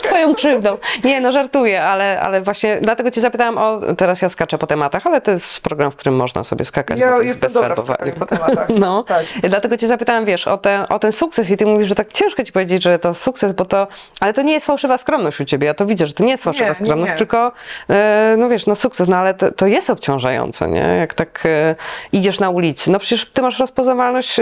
[0.03, 0.77] Twoją krzywdą.
[1.05, 5.07] Nie, no żartuję, ale, ale właśnie dlatego cię zapytałam o, teraz ja skaczę po tematach,
[5.07, 7.75] ale to jest program, w którym można sobie skakać, bo Ja to jest jestem dobra
[8.19, 8.69] po tematach.
[8.79, 9.25] No, Tak.
[9.43, 12.45] dlatego cię zapytałam, wiesz, o ten, o ten sukces i ty mówisz, że tak ciężko
[12.45, 13.87] ci powiedzieć, że to sukces, bo to,
[14.21, 16.43] ale to nie jest fałszywa skromność u ciebie, ja to widzę, że to nie jest
[16.45, 17.19] fałszywa Nie, nie, skromność, nie.
[17.19, 17.53] tylko,
[17.91, 21.75] e, no wiesz, no sukces, no ale to, to jest obciążające, nie, jak tak e,
[22.13, 24.42] idziesz na ulicy, no przecież ty masz rozpoznawalność e,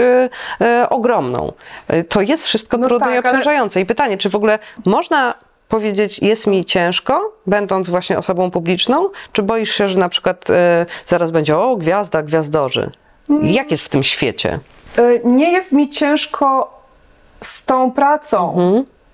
[0.89, 1.53] ogromną,
[1.87, 4.59] E, to jest wszystko No trudne i tak, ale- obciążające i pytanie, czy w ogóle
[4.85, 5.33] można
[5.69, 10.85] powiedzieć, jest mi ciężko, będąc właśnie osobą publiczną, czy boisz się, że na przykład e,
[11.07, 12.91] zaraz będzie, o, gwiazda, gwiazdorzy.
[13.29, 13.47] Mm.
[13.47, 14.59] Jak jest w tym świecie?
[15.23, 16.79] Nie jest mi ciężko
[17.41, 18.55] z tą pracą.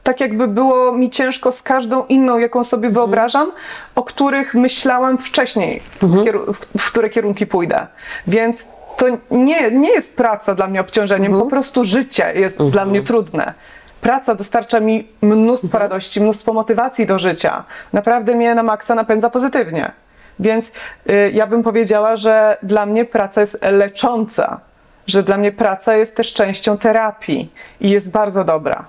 [0.04, 3.52] Tak jakby było mi ciężko z każdą inną, jaką sobie wyobrażam,
[3.96, 7.88] o których myślałam wcześniej, w, kieru- w, w które kierunki pójdę.
[8.28, 13.02] Więc to nie, nie jest praca dla mnie obciążeniem, po prostu życie jest dla mnie
[13.02, 13.54] trudne.
[14.02, 17.64] Praca dostarcza mi mnóstwo radości, mnóstwo motywacji do życia.
[17.94, 19.92] Naprawdę mnie na maksa napędza pozytywnie.
[20.40, 20.72] Więc
[21.10, 24.60] y, ja bym powiedziała, że dla mnie praca jest lecząca,
[25.08, 28.86] że dla mnie praca jest też częścią terapii i jest bardzo dobra.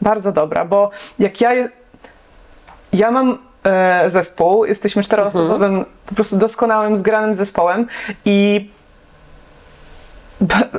[0.00, 1.54] Bardzo dobra, bo jak ja.
[1.54, 1.68] Je,
[2.92, 7.86] ja mam e, zespół, jesteśmy czteroosobowym, po prostu doskonałym, zgranym zespołem
[8.24, 8.70] i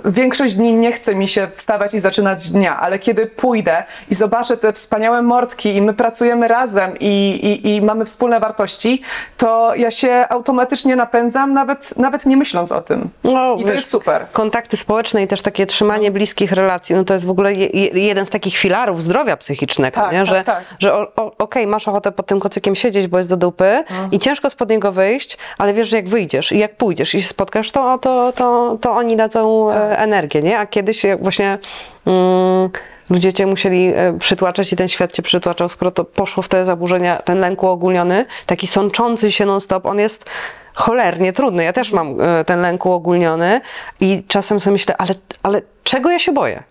[0.06, 4.58] Większość dni nie chce mi się wstawać i zaczynać dnia, ale kiedy pójdę i zobaczę
[4.58, 9.02] te wspaniałe mordki i my pracujemy razem i, i, i mamy wspólne wartości,
[9.38, 13.10] to ja się automatycznie napędzam, nawet, nawet nie myśląc o tym.
[13.24, 14.26] No, I to wiesz, jest super.
[14.32, 18.06] Kontakty społeczne i też takie trzymanie bliskich relacji, no to jest w ogóle je, je,
[18.06, 20.18] jeden z takich filarów zdrowia psychicznego, Tak, nie?
[20.20, 20.64] tak, że, tak.
[20.80, 20.94] że
[21.38, 24.92] okej, masz ochotę pod tym kocykiem siedzieć, bo jest do dupy i ciężko spod niego
[24.92, 28.78] wyjść, ale wiesz, że jak wyjdziesz i jak pójdziesz i się spotkasz, to, to, to,
[28.82, 29.92] to oni dadzą Tak.
[29.92, 30.60] e, energię, nie?
[30.60, 31.58] A kiedyś właśnie
[32.06, 32.70] mm,
[33.10, 36.66] ludzie cię musieli e, przytłaczać i ten świat cię przytłaczał, skoro to poszło w te
[36.66, 40.26] zaburzenia, ten lęk uogólniony, taki sączący się non-stop, on jest
[40.74, 41.64] cholernie trudny.
[41.64, 43.62] Ja też mam e, ten lęk uogólniony
[44.00, 46.64] i czasem sobie myślę, ale, ale czego ja się boję?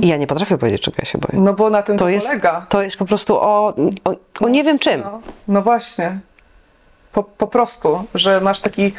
[0.00, 1.42] I ja nie potrafię powiedzieć, czego ja się boję.
[1.44, 2.66] No bo na tym to, To jest, polega.
[2.68, 5.00] to jest po prostu o, o, o nie wiem czym.
[5.00, 6.18] No, no właśnie.
[7.12, 8.92] Po, po prostu, że masz taki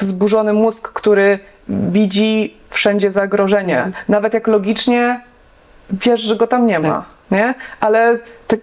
[0.00, 3.76] wzburzony mózg, który widzi wszędzie zagrożenie.
[3.76, 4.04] Mhm.
[4.08, 5.20] Nawet jak logicznie
[5.90, 7.04] wiesz, że go tam nie ma, Tak.
[7.30, 7.54] nie?
[7.80, 8.56] Ale te,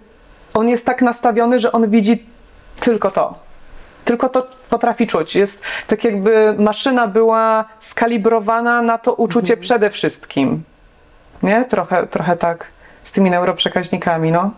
[0.54, 2.26] on jest tak nastawiony, że on widzi
[2.80, 3.34] tylko to.
[4.04, 5.36] Tylko to potrafi czuć.
[5.36, 9.60] Jest tak jakby maszyna była skalibrowana na to uczucie Mhm.
[9.60, 10.62] przede wszystkim.
[11.42, 11.64] Nie?
[11.64, 12.66] Trochę, trochę tak
[13.02, 14.50] z tymi neuroprzekaźnikami, no.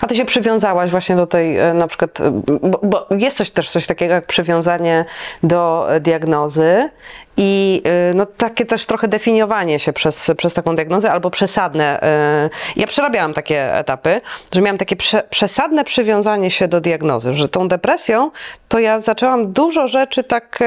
[0.00, 3.50] A ty się przywiązałaś właśnie do tej, e, na przykład, e, bo, bo jest coś
[3.50, 5.04] też coś takiego jak przywiązanie
[5.42, 6.90] do e, diagnozy
[7.36, 12.02] i e, no, takie też trochę definiowanie się przez, przez taką diagnozę albo przesadne.
[12.02, 14.20] e, Ja przerabiałam takie etapy,
[14.54, 18.30] że miałam takie prze, przesadne przywiązanie się do diagnozy, że tą depresją
[18.68, 20.58] to ja zaczęłam dużo rzeczy tak,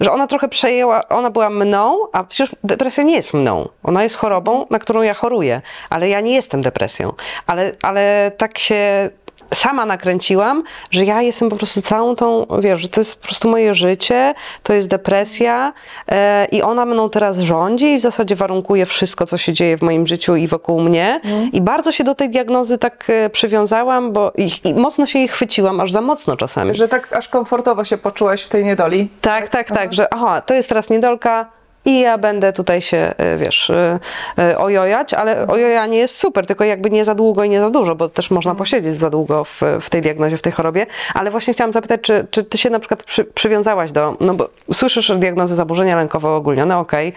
[0.00, 3.68] że ona trochę przejęła, ona była mną, a przecież depresja nie jest mną.
[3.82, 7.12] Ona jest chorobą, na którą ja choruję, ale ja nie jestem depresją.
[7.46, 9.10] Ale, ale tak się
[9.54, 13.48] sama nakręciłam, że ja jestem po prostu całą tą, wiesz, że to jest po prostu
[13.48, 15.72] moje życie, to jest depresja
[16.08, 19.82] e, i ona mną teraz rządzi i w zasadzie warunkuje wszystko, co się dzieje w
[19.82, 21.20] moim życiu i wokół mnie.
[21.52, 25.28] I bardzo się do tej diagnozy tak e, przywiązałam, bo i, i mocno się jej
[25.28, 26.74] chwyciłam, aż za mocno czasami.
[26.74, 29.08] Że tak aż komfortowo się poczułaś w tej niedoli.
[29.20, 33.38] Tak, tak, tak, że aha, to jest teraz niedolka i ja będę tutaj się, y,
[33.38, 33.98] wiesz, y,
[34.38, 37.94] y, ojojać, ale ojojanie jest super, tylko jakby nie za długo i nie za dużo,
[37.94, 41.52] bo też można posiedzieć za długo w, w tej diagnozie, w tej chorobie, ale właśnie
[41.52, 45.54] chciałam zapytać, czy, czy ty się na przykład przy, przywiązałaś do, no bo słyszysz diagnozę
[45.54, 47.12] zaburzenia lękowe ogólnione, okej,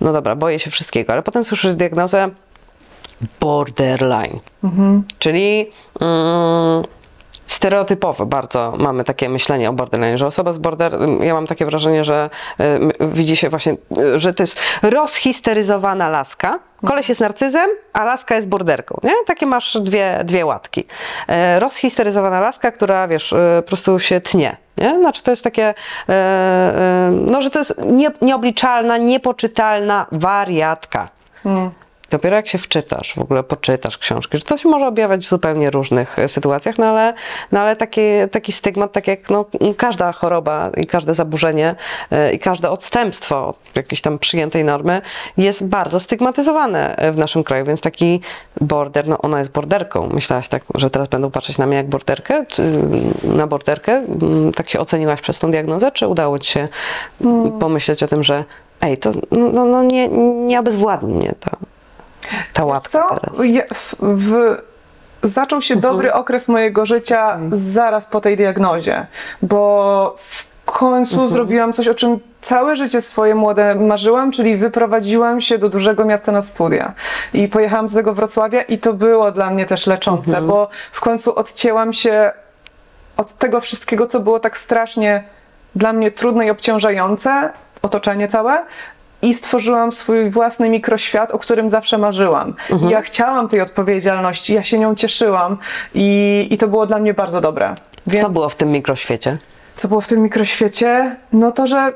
[0.00, 2.30] no dobra, boję się wszystkiego, ale potem słyszysz diagnozę
[3.40, 4.38] borderline,
[5.18, 5.70] czyli
[6.00, 6.82] mm,
[7.52, 12.04] stereotypowo bardzo mamy takie myślenie o borderline, że osoba z border, ja mam takie wrażenie,
[12.04, 16.58] że y, widzi się właśnie, y, że to jest rozhisteryzowana laska.
[16.86, 19.12] Koleś jest narcyzem, a laska jest borderką, nie?
[19.26, 20.84] Takie masz dwie, dwie łatki.
[21.28, 24.98] E, rozhisteryzowana laska, która, wiesz, y, po prostu się tnie, nie?
[25.00, 25.74] Znaczy to jest takie, e,
[26.08, 31.08] e, no, że to jest nie, nieobliczalna, niepoczytalna wariatka.
[32.12, 35.70] Dopiero jak się wczytasz, w ogóle poczytasz książki, że to się może objawiać w zupełnie
[35.70, 37.14] różnych e, sytuacjach, no ale,
[37.52, 39.44] no ale taki, taki stygmat, tak jak no,
[39.76, 41.74] każda choroba i każde zaburzenie
[42.10, 45.02] e, i każde odstępstwo od jakiejś tam przyjętej normy
[45.36, 48.20] jest bardzo stygmatyzowane e, w naszym kraju, więc taki
[48.60, 50.08] border, no ona jest borderką.
[50.12, 52.62] Myślałaś tak, że teraz będą patrzeć na mnie jak borderkę, czy
[53.24, 53.92] na borderkę?
[53.92, 56.68] Mm, Tak się oceniłaś przez tą diagnozę, czy udało ci się
[57.60, 58.44] pomyśleć o tym, że
[58.80, 60.08] ej, to no, no, no nie,
[60.46, 61.50] nie obezwładni mnie to.
[62.52, 63.42] Ta łatka Co?
[63.44, 64.56] Ja, w, w,
[65.22, 65.92] zaczął się Mhm.
[65.94, 69.06] dobry okres mojego życia zaraz po tej diagnozie,
[69.42, 71.28] bo w końcu Mhm.
[71.28, 76.32] zrobiłam coś, o czym całe życie swoje młode marzyłam, czyli wyprowadziłam się do dużego miasta
[76.32, 76.92] na studia.
[77.34, 80.46] I pojechałam do tego Wrocławia i to było dla mnie też leczące, Mhm.
[80.46, 82.32] bo w końcu odcięłam się
[83.16, 85.24] od tego wszystkiego, co było tak strasznie
[85.76, 87.50] dla mnie trudne i obciążające,
[87.82, 88.64] otoczenie całe.
[89.22, 92.54] I stworzyłam swój własny mikroświat, o którym zawsze marzyłam.
[92.86, 95.58] I ja chciałam tej odpowiedzialności, ja się nią cieszyłam
[95.94, 97.74] i, i to było dla mnie bardzo dobre.
[98.06, 99.38] Więc Co było w tym mikroświecie?
[99.76, 101.16] co było w tym mikroświecie?
[101.32, 101.92] No to, że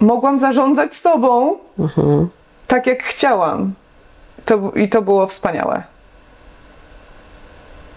[0.00, 1.58] mogłam zarządzać sobą
[2.66, 3.72] tak, jak chciałam.
[4.44, 5.82] To, I to było wspaniałe.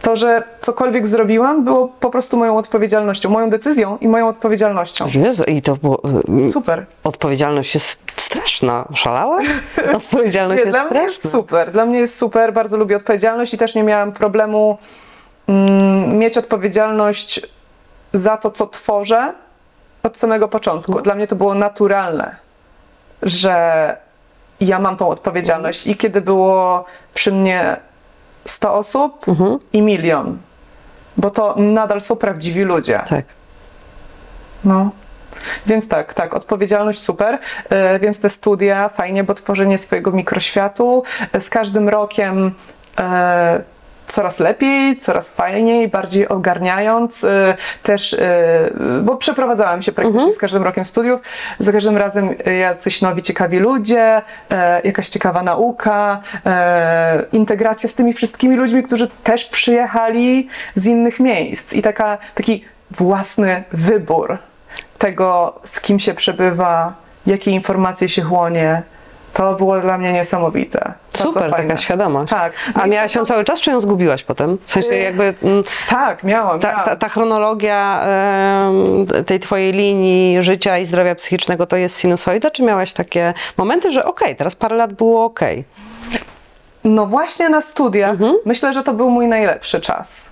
[0.02, 5.08] To, że cokolwiek zrobiłam, było po prostu moją odpowiedzialnością, moją decyzją i moją odpowiedzialnością.
[5.14, 6.02] Jezu, i to było...
[6.46, 6.86] y, Super.
[7.04, 8.86] Odpowiedzialność jest straszna.
[8.96, 9.40] Szalała?
[9.96, 11.08] Odpowiedzialność Nie, jest dla mnie straszna.
[11.08, 11.72] jest super.
[11.72, 12.54] Dla mnie jest super.
[12.54, 14.78] Bardzo lubię odpowiedzialność i też nie miałam problemu
[15.48, 17.42] mm, mieć odpowiedzialność
[18.14, 19.34] za to, co tworzę
[20.04, 21.02] od samego początku.
[21.02, 22.36] Dla mnie to było naturalne,
[23.24, 23.98] że
[24.62, 25.88] ja mam tą odpowiedzialność.
[25.88, 27.78] I kiedy było przy mnie
[28.50, 29.26] 100 osób
[29.74, 30.38] i milion,
[31.18, 33.00] bo to nadal są prawdziwi ludzie.
[33.10, 33.26] Tak.
[34.64, 34.90] No.
[35.66, 41.42] Więc tak, tak, odpowiedzialność super, e, więc te studia fajnie, bo tworzenie swojego mikroświatu e,
[41.42, 42.52] z każdym rokiem
[42.98, 43.64] e,
[44.10, 48.70] coraz lepiej, coraz fajniej, bardziej ogarniając, e, też, e,
[49.02, 51.22] bo przeprowadzałam się praktycznie z każdym rokiem studiów,
[51.60, 54.22] za każdym razem e, jacyś nowi, ciekawi ludzie,
[54.84, 56.22] jakaś ciekawa nauka,
[57.32, 61.74] integracja z tymi wszystkimi ludźmi, którzy też przyjechali z innych miejsc.
[61.74, 64.38] I taka, taki własny wybór
[64.98, 66.94] tego, z kim się przebywa,
[67.26, 68.82] jakie informacje się chłonie,
[69.40, 70.94] to było dla mnie niesamowite.
[71.18, 72.30] Bardzo Super, taka świadomość.
[72.32, 72.54] Tak.
[72.76, 74.58] No A miałaś ją cały czas, czy ją zgubiłaś potem?
[74.66, 76.60] W sensie jakby mm, Tak, miałam.
[76.60, 76.86] ta, miałam.
[76.86, 78.04] ta, ta chronologia
[79.26, 84.06] tej twojej linii życia i zdrowia psychicznego to jest sinusoida, czy miałaś takie momenty, że
[84.06, 85.64] okej, teraz parę lat było okej?
[86.84, 88.36] No właśnie na studiach Mhm.
[88.46, 90.30] myślę, że to był mój najlepszy czas.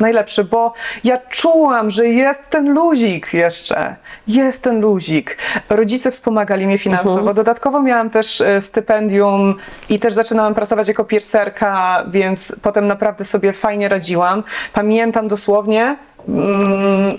[0.00, 0.72] Najlepszy, bo
[1.04, 3.96] ja czułam, że jest ten luzik jeszcze.
[4.28, 5.38] Jest ten luzik.
[5.68, 7.18] Rodzice wspomagali mnie finansowo.
[7.18, 7.36] Mhm.
[7.36, 9.54] Dodatkowo miałam też e, stypendium
[9.88, 14.42] i też zaczynałam pracować jako pierserka, więc potem naprawdę sobie fajnie radziłam.
[14.72, 15.96] Pamiętam dosłownie
[16.28, 17.18] mm,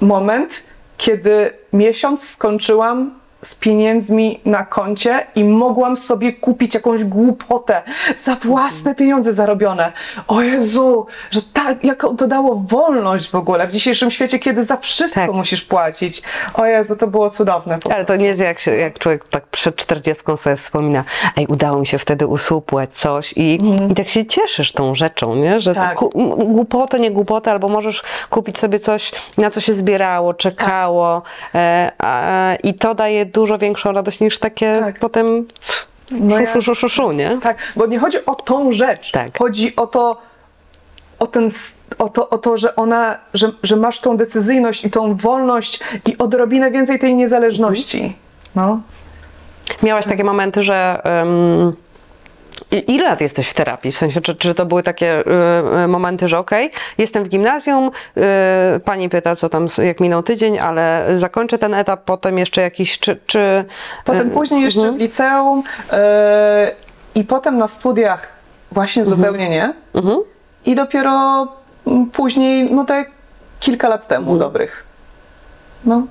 [0.00, 0.62] moment,
[0.96, 7.82] kiedy miesiąc skończyłam z pieniędzmi na koncie i mogłam sobie kupić jakąś głupotę
[8.16, 9.92] za własne pieniądze zarobione.
[10.28, 14.76] O Jezu, że tak, jaką to dało wolność w ogóle w dzisiejszym świecie, kiedy za
[14.76, 15.32] wszystko Tak.
[15.32, 16.22] musisz płacić.
[16.54, 17.78] O Jezu, to było cudowne.
[17.94, 21.04] Ale to nie jest jak, się, jak człowiek tak przed czterdziestką sobie wspomina,
[21.36, 25.60] ej, udało mi się wtedy usupłać coś i, i tak się cieszysz tą rzeczą, nie?
[25.60, 25.88] Że Mhm.
[25.88, 25.98] Tak.
[25.98, 31.22] to ku, głupotę, nie głupotę, albo możesz kupić sobie coś, na co się zbierało, czekało
[31.54, 34.98] e, a, i to daje dużo większą radość niż takie Tak.
[34.98, 35.46] potem
[36.10, 37.38] No szu, szu, szu, szu, szu, nie?
[37.42, 39.10] Tak, bo nie chodzi o tą rzecz.
[39.10, 39.38] Tak.
[39.38, 40.20] Chodzi o to,
[41.18, 41.50] o, ten,
[41.98, 46.18] o, to, o to, że ona, że, że masz tą decyzyjność i tą wolność i
[46.18, 48.16] odrobinę więcej tej niezależności.
[48.54, 48.80] No.
[49.82, 51.02] Miałaś takie momenty, że.
[51.04, 51.76] Um,
[52.70, 53.92] i- ile lat jesteś w terapii?
[53.92, 55.24] W sensie, czy, czy to były takie y,
[55.84, 57.90] y, momenty, że okej, jestem w gimnazjum,
[58.76, 62.98] y, pani pyta, co tam, jak minął tydzień, ale zakończę ten etap, potem jeszcze jakiś,
[62.98, 63.18] czy.
[63.26, 63.64] czy
[64.04, 64.98] Potem y, później jeszcze mhm.
[64.98, 66.72] w liceum e,
[67.14, 68.28] i potem na studiach
[68.72, 69.72] właśnie zupełnie nie.
[69.94, 70.18] Mhm.
[70.66, 71.46] I dopiero
[71.86, 73.10] mm, później, no tak
[73.60, 74.38] kilka lat temu Mhm.
[74.38, 74.84] dobrych.
[75.84, 76.02] No.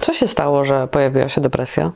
[0.00, 1.90] Co się stało, że pojawiła się depresja?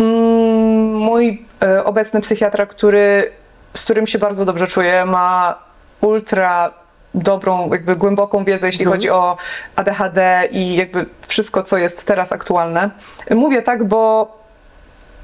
[0.00, 0.57] Mm,
[0.98, 3.30] Mój e, obecny psychiatra, który,
[3.74, 5.58] z którym się bardzo dobrze czuję, ma
[6.00, 6.70] ultra
[7.14, 9.36] dobrą, jakby głęboką wiedzę, jeśli chodzi o
[9.76, 12.90] ADHD i jakby wszystko, co jest teraz aktualne.
[13.30, 14.32] Mówię tak, bo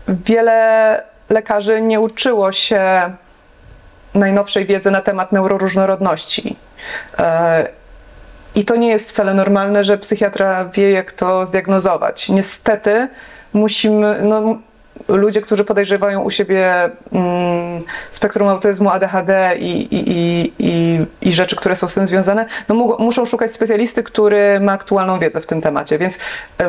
[0.08, 3.12] wiele lekarzy nie uczyło się
[4.14, 6.56] najnowszej wiedzy na temat neuroróżnorodności.
[7.18, 7.68] E,
[8.54, 12.28] I to nie jest wcale normalne, że psychiatra wie, jak to zdiagnozować.
[12.28, 13.08] Niestety
[13.52, 14.58] musimy, no,
[15.08, 16.74] ludzie, którzy podejrzewają u siebie
[17.12, 22.46] mm, spektrum autyzmu, ADHD i, i, i, i, i rzeczy, które są z tym związane,
[22.68, 25.98] no, mu, muszą szukać specjalisty, który ma aktualną wiedzę w tym temacie.
[25.98, 26.18] Więc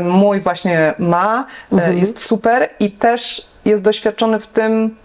[0.02, 1.46] mój właśnie ma,
[1.78, 4.96] e, jest super i też jest doświadczony w tym,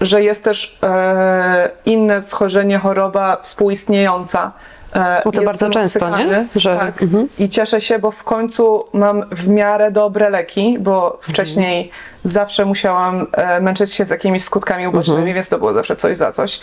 [0.00, 4.52] że jest też e, inne schorzenie, choroba współistniejąca.
[4.96, 6.46] E, No to bardzo często, nie?
[6.56, 7.02] Że- Tak.
[7.02, 7.28] mhm.
[7.38, 11.90] I cieszę się, bo w końcu mam w miarę dobre leki, bo wcześniej
[12.24, 16.32] zawsze musiałam e, męczyć się z jakimiś skutkami ubocznymi, więc to było zawsze coś za
[16.32, 16.60] coś.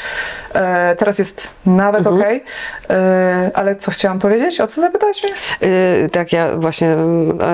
[0.54, 2.44] E, teraz jest nawet okej.
[2.90, 4.62] E, ale co chciałam powiedzieć?
[4.62, 5.34] O co zapytałeś mnie?
[6.06, 6.96] Y, tak, ja właśnie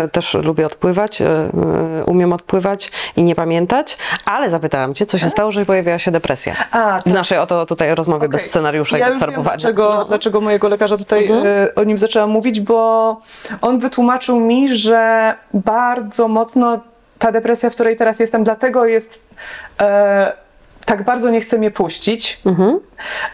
[0.06, 1.26] y, też lubię odpływać, y,
[2.06, 6.56] umiem odpływać i nie pamiętać, ale zapytałam Cię, co się stało, że pojawiła się depresja?
[6.72, 8.50] A, W naszej oto tutaj rozmowie bez Okej.
[8.50, 9.58] scenariusza ja i bez farbowania.
[9.58, 10.06] dlaczego, No.
[10.06, 13.18] dlaczego mojego lekarza tutaj e, o nim zaczęłam mówić, bo
[13.62, 16.80] on wytłumaczył mi, że bardzo mocno
[17.20, 19.20] ta depresja, w której teraz jestem, dlatego jest
[19.82, 20.34] e,
[20.86, 22.80] tak bardzo nie chce mnie puścić, Mhm.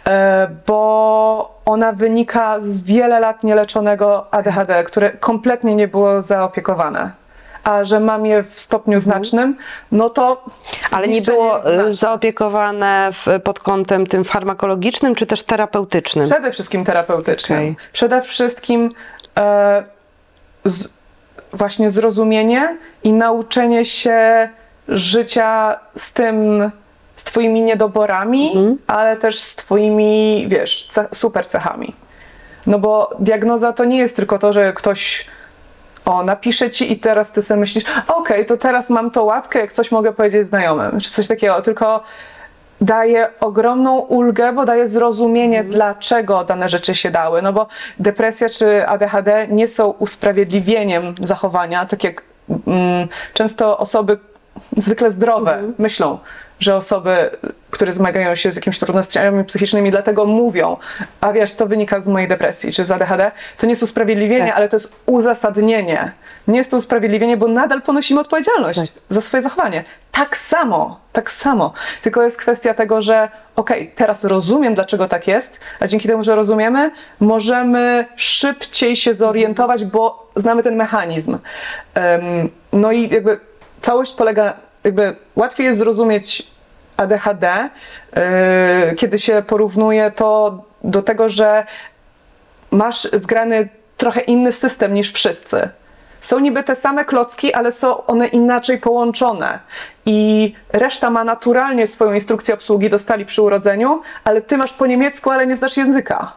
[0.07, 7.11] e, bo ona wynika z wiele lat nieleczonego ADHD, które kompletnie nie było zaopiekowane.
[7.63, 9.57] A że mam je w stopniu znacznym,
[9.91, 10.31] no to.
[10.31, 10.51] Mhm.
[10.91, 11.93] Ale nie było znaczne.
[11.93, 16.25] zaopiekowane w, pod kątem tym farmakologicznym, czy też terapeutycznym?
[16.25, 17.59] Przede wszystkim terapeutycznym.
[17.59, 17.75] Okej.
[17.93, 18.91] Przede wszystkim
[19.37, 19.83] e,
[20.65, 20.89] z,
[21.53, 24.49] właśnie zrozumienie i nauczenie się
[24.87, 26.71] życia z tym,
[27.15, 28.77] z twoimi niedoborami, Mhm.
[28.87, 31.95] ale też z twoimi, wiesz, ce, super cechami.
[32.67, 35.25] No bo diagnoza to nie jest tylko to, że ktoś
[36.05, 39.71] o, napisze ci i teraz ty sobie myślisz, okej, to teraz mam tą łatkę, jak
[39.71, 42.03] coś mogę powiedzieć znajomym, czy coś takiego, tylko
[42.81, 47.41] daje ogromną ulgę, bo daje zrozumienie, dlaczego dane rzeczy się dały.
[47.41, 47.67] No bo
[47.99, 52.21] depresja czy ADHD nie są usprawiedliwieniem zachowania, tak jak
[52.67, 54.17] mm, często osoby
[54.77, 56.17] zwykle zdrowe myślą,
[56.61, 57.29] że osoby,
[57.71, 60.77] które zmagają się z jakimiś trudnościami psychicznymi, dlatego mówią,
[61.21, 64.57] a wiesz, to wynika z mojej depresji czy z ADHD, to nie jest usprawiedliwienie, Tak.
[64.57, 66.11] ale to jest uzasadnienie.
[66.47, 68.89] Nie jest to usprawiedliwienie, bo nadal ponosimy odpowiedzialność Tak.
[69.09, 69.83] za swoje zachowanie.
[70.11, 71.73] Tak samo, tak samo.
[72.01, 76.35] Tylko jest kwestia tego, że okej, teraz rozumiem, dlaczego tak jest, a dzięki temu, że
[76.35, 81.37] rozumiemy, możemy szybciej się zorientować, bo znamy ten mechanizm.
[81.93, 83.39] Em, no i jakby
[83.81, 86.47] całość polega, jakby łatwiej jest zrozumieć
[86.97, 87.69] ADHD,
[88.15, 91.65] yy, kiedy się porównuje to do tego, że
[92.71, 95.69] masz wgrany trochę inny system niż wszyscy.
[96.21, 99.59] Są niby te same klocki, ale są one inaczej połączone.
[100.05, 105.29] I reszta ma naturalnie swoją instrukcję obsługi, dostali przy urodzeniu, ale ty masz po niemiecku,
[105.29, 106.33] ale nie znasz języka.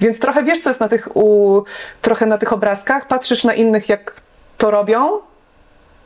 [0.00, 1.62] Więc trochę wiesz, co jest na tych, u,
[2.02, 4.14] trochę na tych obrazkach, patrzysz na innych, jak
[4.58, 5.20] to robią,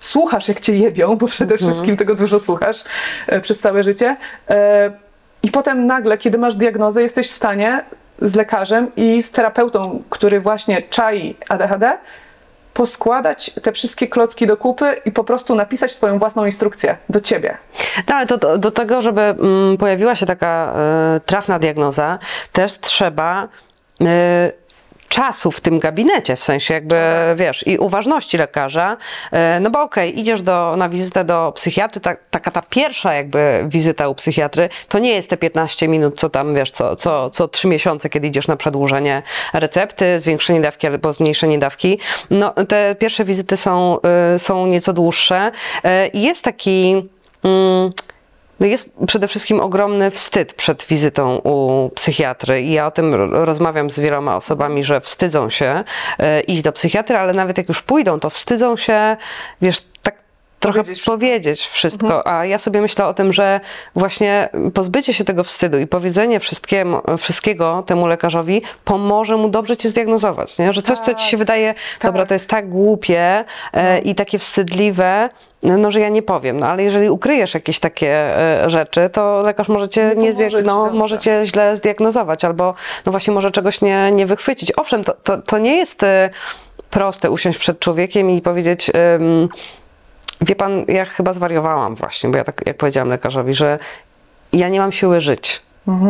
[0.06, 2.84] słuchasz, jak cię jebią, bo przede wszystkim tego dużo słuchasz
[3.26, 4.16] e, przez całe życie.
[4.50, 4.90] E,
[5.42, 7.84] I potem nagle, kiedy masz diagnozę, jesteś w stanie
[8.18, 11.98] z lekarzem i z terapeutą, który właśnie czai ADHD,
[12.74, 17.56] poskładać te wszystkie klocki do kupy i po prostu napisać twoją własną instrukcję do ciebie.
[18.08, 22.18] No, ale to, do, do tego, żeby mm, pojawiła się taka e, trafna diagnoza,
[22.52, 23.48] też trzeba
[24.00, 24.52] e,
[25.14, 26.96] czasu w tym gabinecie, w sensie jakby,
[27.36, 28.96] wiesz, i uważności lekarza,
[29.32, 33.64] e, no bo okej, idziesz do, na wizytę do psychiatry, ta, taka ta pierwsza jakby
[33.68, 37.48] wizyta u psychiatry, to nie jest te 15 minut, co tam, wiesz, co, co, co
[37.48, 39.22] 3 miesiące, kiedy idziesz na przedłużenie
[39.52, 41.98] recepty, zwiększenie dawki albo zmniejszenie dawki.
[42.30, 43.98] No, te pierwsze wizyty są,
[44.34, 45.52] e, są nieco dłuższe.
[45.84, 47.08] E, i jest taki...
[47.44, 47.92] Mm,
[48.60, 53.44] No jest przede wszystkim ogromny wstyd przed wizytą u psychiatry i ja o tym ro-
[53.44, 55.84] rozmawiam z wieloma osobami, że wstydzą się
[56.18, 59.16] e, iść do psychiatry, ale nawet jak już pójdą, to wstydzą się,
[59.62, 59.82] wiesz,
[60.64, 62.06] trochę Powiedzieć powiedzieć wszystko.
[62.06, 63.60] wszystko, a ja sobie myślę o tym, że
[63.94, 66.40] właśnie pozbycie się tego wstydu i powiedzenie
[67.18, 70.72] wszystkiego temu lekarzowi pomoże mu dobrze cię zdiagnozować, nie?
[70.72, 75.28] że coś, co ci się wydaje, dobra, to jest tak głupie e, i takie wstydliwe,
[75.62, 79.68] no, że ja nie powiem, no ale jeżeli ukryjesz jakieś takie e, rzeczy, to lekarz
[79.68, 82.74] może cię, Nie nie ci no, może cię źle zdiagnozować, albo
[83.06, 84.72] no właśnie może czegoś nie, nie wychwycić.
[84.76, 86.30] Owszem, to, to, to nie jest e,
[86.90, 88.90] proste usiąść przed człowiekiem i powiedzieć...
[90.40, 93.78] Wie pan, ja chyba zwariowałam właśnie, bo ja tak jak powiedziałam lekarzowi, że
[94.52, 95.62] ja nie mam siły żyć.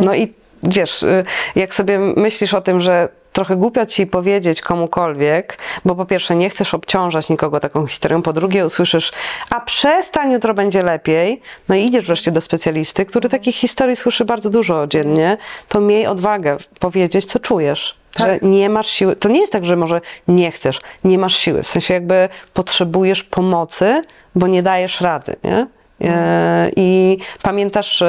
[0.04, 1.24] No i wiesz, y,
[1.56, 6.50] jak sobie myślisz o tym, że trochę głupio ci powiedzieć komukolwiek, bo po pierwsze nie
[6.50, 9.12] chcesz obciążać nikogo taką historią, po drugie usłyszysz,
[9.50, 14.24] a przestań, jutro będzie lepiej, no i idziesz wreszcie do specjalisty, który takich historii słyszy
[14.24, 15.36] bardzo dużo dziennie,
[15.68, 18.03] to miej odwagę powiedzieć, co czujesz.
[18.18, 18.42] Że Tak.
[18.42, 19.16] nie masz siły.
[19.16, 21.62] To nie jest tak, że może nie chcesz, nie masz siły.
[21.62, 24.02] W sensie jakby potrzebujesz pomocy,
[24.34, 25.66] bo nie dajesz rady, nie?
[26.00, 28.02] E, I pamiętasz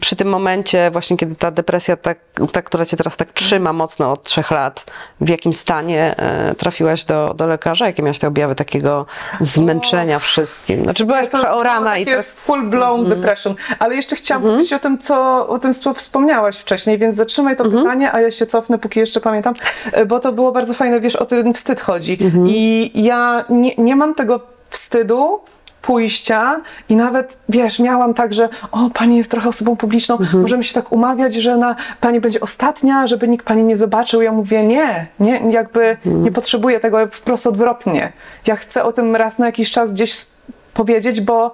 [0.00, 2.18] przy tym momencie, właśnie kiedy ta depresja, tak,
[2.52, 4.84] ta, która cię teraz tak trzyma mocno od trzech lat,
[5.20, 7.86] w jakim stanie e, trafiłaś do, do lekarza?
[7.86, 9.06] Jakie miałaś te objawy takiego
[9.40, 10.82] zmęczenia wszystkim?
[10.82, 12.26] Znaczy byłaś To przeorana i traf...
[12.26, 13.54] full blown depression.
[13.78, 17.64] Ale jeszcze chciałam powiedzieć o tym, co o tym co wspomniałaś wcześniej, więc zatrzymaj to
[17.64, 19.54] pytanie, a ja się cofnę, póki jeszcze pamiętam,
[19.92, 22.18] e, bo to było bardzo fajne, wiesz, o ten wstyd chodzi.
[22.46, 24.40] I ja nie, nie mam tego
[24.70, 25.40] wstydu
[25.86, 30.74] pójścia i nawet, wiesz, miałam tak, że o, pani jest trochę osobą publiczną, możemy się
[30.74, 34.22] tak umawiać, że na, pani będzie ostatnia, żeby nikt pani nie zobaczył.
[34.22, 38.12] Ja mówię, nie, nie, jakby nie potrzebuję tego wprost odwrotnie.
[38.46, 40.26] Ja chcę o tym raz na jakiś czas gdzieś
[40.74, 41.52] powiedzieć, bo,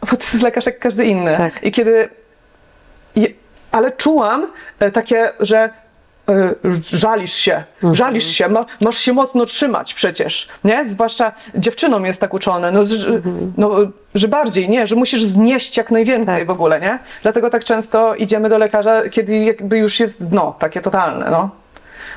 [0.00, 1.36] bo to jest lekarz jak każdy inny.
[1.36, 1.64] Tak.
[1.64, 2.08] I kiedy
[3.16, 3.28] je,
[3.72, 4.46] ale czułam
[4.80, 5.70] e, takie, że
[6.92, 10.84] żalisz się, żalisz się, ma, masz się mocno trzymać przecież, nie?
[10.84, 13.20] Zwłaszcza dziewczynom jest tak uczone, no, że,
[13.56, 13.70] no,
[14.14, 14.86] że bardziej, nie?
[14.86, 16.46] Że musisz znieść jak najwięcej Tak.
[16.46, 16.98] w ogóle, nie?
[17.22, 21.50] Dlatego tak często idziemy do lekarza, kiedy jakby już jest dno, takie totalne, no.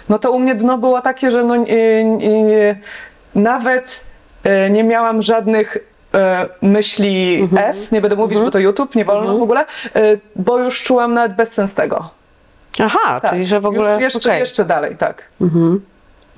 [0.09, 2.03] No to u mnie dno było takie, że no, nie,
[2.43, 2.79] nie,
[3.35, 4.01] nawet
[4.43, 5.77] e, nie miałam żadnych
[6.13, 10.59] e, myśli S, nie będę mówić, bo to YouTube, nie wolno w ogóle, e, bo
[10.59, 12.20] już czułam nawet bezsens tego.
[12.79, 13.31] Aha, Tak.
[13.31, 13.93] czyli że w ogóle...
[13.93, 14.39] Już jeszcze, okej.
[14.39, 15.23] jeszcze dalej, tak.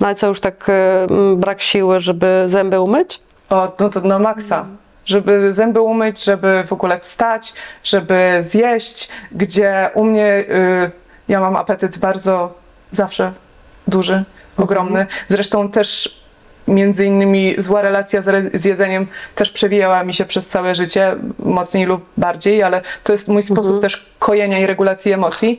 [0.00, 3.20] No ale co, już tak m, brak siły, żeby zęby umyć?
[3.50, 4.66] O, no to na maksa.
[5.04, 7.52] Żeby zęby umyć, żeby w ogóle wstać,
[7.84, 10.90] żeby zjeść, gdzie u mnie y,
[11.28, 12.52] ja mam apetyt bardzo
[12.92, 13.32] zawsze
[13.88, 14.24] duży,
[14.56, 15.06] ogromny.
[15.28, 16.24] Zresztą też
[16.68, 18.22] między innymi zła relacja
[18.54, 23.28] z, jedzeniem też przewijała mi się przez całe życie, mocniej lub bardziej, ale to jest
[23.28, 25.58] mój sposób też kojenia i regulacji emocji.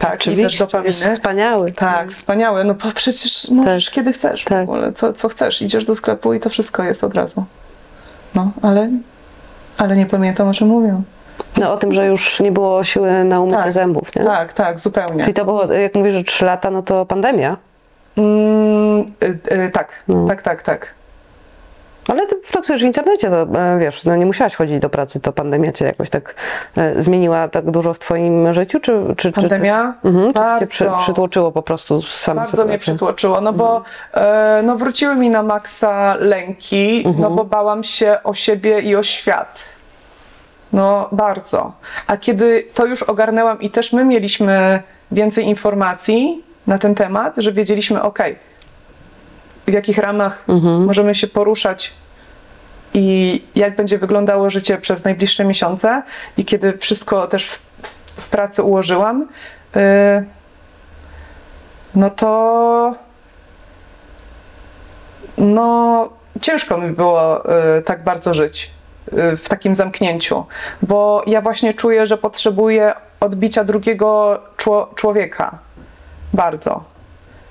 [0.00, 0.86] Tak, i też Oczywiście, dopaminy.
[0.86, 1.72] jest wspaniały.
[1.72, 2.64] Tak, wspaniałe.
[2.64, 3.94] No bo przecież możesz Tak.
[3.94, 4.62] kiedy chcesz w Tak.
[4.62, 5.62] ogóle, co, co chcesz.
[5.62, 7.44] Idziesz do sklepu i to wszystko jest od razu.
[8.34, 8.90] No, ale,
[9.78, 11.00] ale nie pamiętam o czym mówię.
[11.56, 13.72] No o tym, że już nie było siły na umycie Tak.
[13.72, 14.24] zębów, nie?
[14.24, 15.22] Tak, tak, zupełnie.
[15.24, 17.56] Czyli to było, jak mówisz, że trzy lata, no to pandemia.
[18.16, 20.26] Mm, y, y, tak, No.
[20.28, 20.88] tak, tak, tak.
[22.10, 25.32] Ale ty pracujesz w internecie, to e, wiesz, no nie musiałaś chodzić do pracy, to
[25.32, 26.34] pandemia cię jakoś tak
[26.76, 29.94] e, zmieniła tak dużo w twoim życiu, czy, czy, Pandemia?
[30.02, 31.02] czy, mhm, czy to cię przy, Bardzo.
[31.02, 32.78] przytłoczyło po prostu same Bardzo mnie sytuacje?
[32.78, 33.82] przytłoczyło, no bo
[34.14, 39.02] e, no wróciły mi na maksa lęki, no bo bałam się o siebie i o
[39.02, 39.64] świat.
[40.72, 41.72] No bardzo.
[42.06, 44.82] A kiedy to już ogarnęłam i też my mieliśmy
[45.12, 48.18] więcej informacji na ten temat, że wiedzieliśmy, ok,
[49.70, 50.44] w jakich ramach
[50.86, 51.92] możemy się poruszać
[52.94, 56.02] i jak będzie wyglądało życie przez najbliższe miesiące
[56.36, 59.22] i kiedy wszystko też w, w, w pracy ułożyłam,
[59.76, 59.78] y,
[61.94, 62.94] no to
[65.38, 66.08] no
[66.40, 67.44] ciężko mi było
[67.78, 68.70] y, tak bardzo żyć
[69.32, 70.44] y, w takim zamknięciu,
[70.82, 75.58] bo ja właśnie czuję, że potrzebuję odbicia drugiego czło- człowieka.
[76.32, 76.84] Bardzo.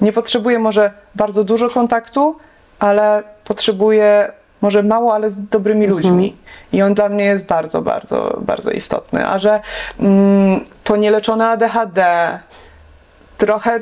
[0.02, 2.38] Nie potrzebuję może bardzo dużo kontaktu,
[2.80, 4.32] ale potrzebuję
[4.62, 6.36] może mało, ale z dobrymi ludźmi.
[6.72, 9.28] I on dla mnie jest bardzo, bardzo, bardzo istotny.
[9.28, 9.62] A że
[10.00, 12.04] mm, to nieleczone ADHD,
[13.38, 13.80] trochę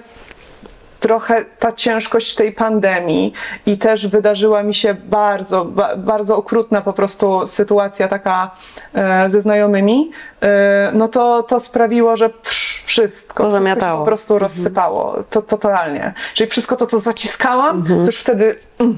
[1.00, 3.34] trochę ta ciężkość tej pandemii
[3.66, 8.52] i też wydarzyła mi się bardzo, ba, bardzo okrutna po prostu sytuacja taka
[8.94, 14.40] e, ze znajomymi, e, no to, to sprawiło, że psz, wszystko, wszystko się po prostu
[14.40, 16.14] rozsypało, to, totalnie.
[16.34, 18.98] Czyli wszystko to, co zaciskałam, to już wtedy mm,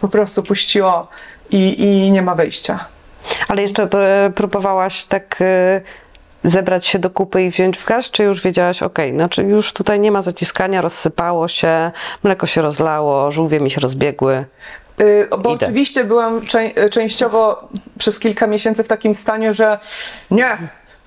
[0.00, 1.08] po prostu puściło
[1.50, 2.84] i, i nie ma wyjścia.
[3.48, 5.80] Ale jeszcze e, próbowałaś tak e,
[6.44, 10.00] zebrać się do kupy i wziąć w garść, czy już wiedziałaś, okej, znaczy już tutaj
[10.00, 11.90] nie ma zaciskania, rozsypało się,
[12.24, 14.44] mleko się rozlało, żółwie mi się rozbiegły.
[15.00, 15.66] Y, Bo Idę.
[15.66, 17.68] oczywiście byłam czę- częściowo
[17.98, 19.78] przez kilka miesięcy w takim stanie, że
[20.30, 20.58] nie,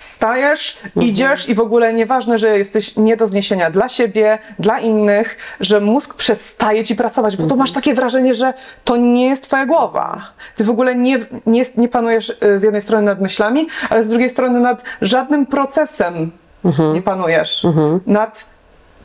[0.01, 1.05] wstajesz, Mhm.
[1.07, 5.79] idziesz i w ogóle nieważne, że jesteś nie do zniesienia dla siebie, dla innych, że
[5.79, 7.59] mózg przestaje ci pracować, bo to Mhm.
[7.59, 10.21] masz takie wrażenie, że to nie jest twoja głowa.
[10.55, 14.09] Ty w ogóle nie, nie, nie panujesz y, z jednej strony nad myślami, ale z
[14.09, 16.31] drugiej strony nad żadnym procesem
[16.65, 16.93] Mhm.
[16.93, 17.67] nie panujesz.
[18.07, 18.45] Nad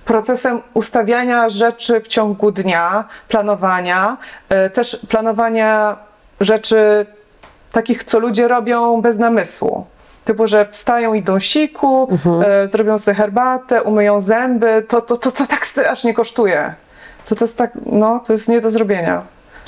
[0.05, 4.17] procesem ustawiania rzeczy w ciągu dnia, planowania,
[4.49, 5.97] e, też planowania
[6.41, 7.07] rzeczy
[7.73, 9.87] takich, co ludzie robią bez namysłu.
[10.27, 12.09] Typu, że wstają, idą siku,
[12.45, 14.85] e, zrobią sobie herbatę, umyją zęby.
[14.89, 16.75] To, to, to, to tak strasznie kosztuje.
[17.29, 19.23] To, to jest tak, no, to jest nie do zrobienia.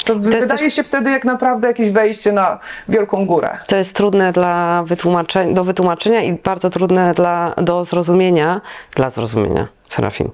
[0.05, 3.59] To, wydaje też- się wtedy jak naprawdę jakieś wejście na wielką górę.
[3.67, 8.61] To jest trudne dla wytłumaczenia, do wytłumaczenia i bardzo trudne dla, do zrozumienia,
[8.95, 10.31] dla zrozumienia, Serafin,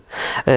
[0.47, 0.55] yy,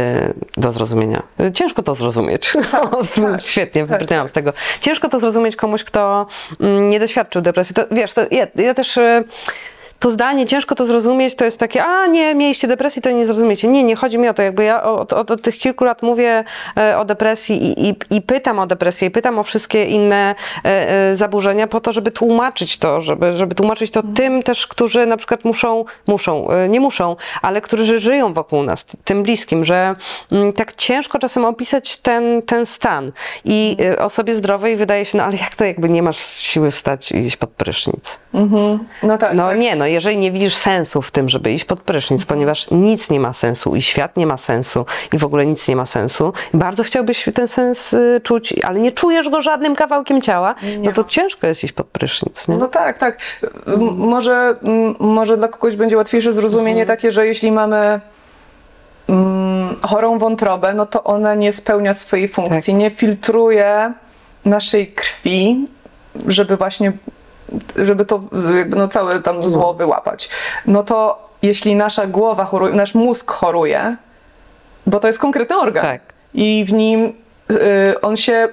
[0.58, 1.24] do zrozumienia.
[1.40, 2.54] Yy, Ciężko to zrozumieć.
[3.40, 4.54] Świetnie, wybrnęłam z tego.
[4.82, 6.28] Ciężko to zrozumieć komuś, kto
[6.60, 7.76] mm, nie doświadczył depresji.
[7.76, 9.00] To, wiesz, to ja, ja też...
[10.00, 13.68] To zdanie, ciężko to zrozumieć, to jest takie, a nie, mieliście depresji, to nie zrozumiecie.
[13.68, 16.44] Nie, nie chodzi mi o to, jakby ja od, od, od tych kilku lat mówię
[16.78, 20.36] e, o depresji i, i, i pytam o depresję, i pytam o wszystkie inne
[20.66, 25.06] e, e, zaburzenia po to, żeby tłumaczyć to, żeby, żeby tłumaczyć to tym też, którzy
[25.06, 29.96] na przykład muszą, muszą, nie muszą, ale którzy żyją wokół nas, tym bliskim, że
[30.32, 33.12] mm, tak ciężko czasem opisać ten, ten stan.
[33.46, 37.18] I osobie zdrowej wydaje się, no ale jak to jakby nie masz siły wstać i
[37.18, 38.20] iść pod prysznic?
[39.04, 39.34] No tak.
[39.34, 39.60] No tak.
[39.60, 43.20] nie, no jeżeli nie widzisz sensu w tym, żeby iść pod prysznic, ponieważ nic nie
[43.20, 46.84] ma sensu i świat nie ma sensu i w ogóle nic nie ma sensu, bardzo
[46.84, 51.48] chciałbyś ten sens y, czuć, ale nie czujesz go żadnym kawałkiem ciała, no to ciężko
[51.48, 52.58] jest iść pod prysznic, nie?
[52.58, 53.18] No tak, tak.
[53.68, 54.56] M- Może,
[55.00, 58.00] może dla kogoś będzie łatwiejsze zrozumienie takie, że jeśli mamy
[59.10, 63.94] mm, chorą wątrobę, no to ona nie spełnia swojej funkcji, nie filtruje
[64.46, 65.68] naszej krwi,
[66.28, 66.92] żeby właśnie,
[67.76, 68.22] żeby to
[68.58, 70.30] jakby no całe tam zło wyłapać.
[70.66, 73.96] No to jeśli nasza głowa choruje, nasz mózg choruje,
[74.88, 76.02] bo to jest konkretny organ Tak.
[76.34, 77.14] i w nim
[77.52, 78.50] y, on się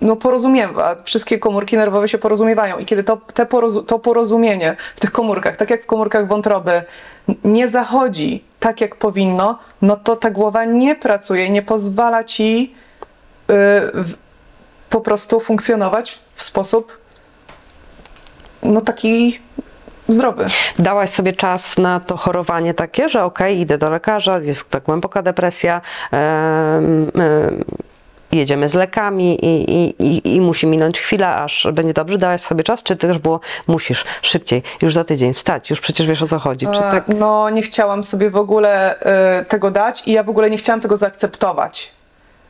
[0.00, 5.00] no, porozumiewa, wszystkie komórki nerwowe się porozumiewają i kiedy to, te porozu- to porozumienie w
[5.00, 6.82] tych komórkach, tak jak w komórkach wątroby,
[7.44, 12.74] nie zachodzi tak jak powinno, no to ta głowa nie pracuje, nie pozwala ci
[13.50, 13.54] y,
[13.94, 14.14] w,
[14.90, 17.05] po prostu funkcjonować w sposób
[18.66, 19.40] no taki
[20.08, 20.46] zdrowy.
[20.78, 25.22] Dałaś sobie czas na to chorowanie takie, że okej, idę do lekarza, jest ta głęboka
[25.22, 27.64] depresja, em, em,
[28.32, 32.18] jedziemy z lekami i, i, i, i musi minąć chwila, aż będzie dobrze.
[32.18, 36.22] Dałaś sobie czas, czy też było musisz szybciej, już za tydzień wstać, już przecież wiesz
[36.22, 36.66] o co chodzi.
[36.66, 37.04] Czy E, tak?
[37.08, 40.80] No, nie chciałam sobie w ogóle e, tego dać i ja w ogóle nie chciałam
[40.80, 41.95] tego zaakceptować.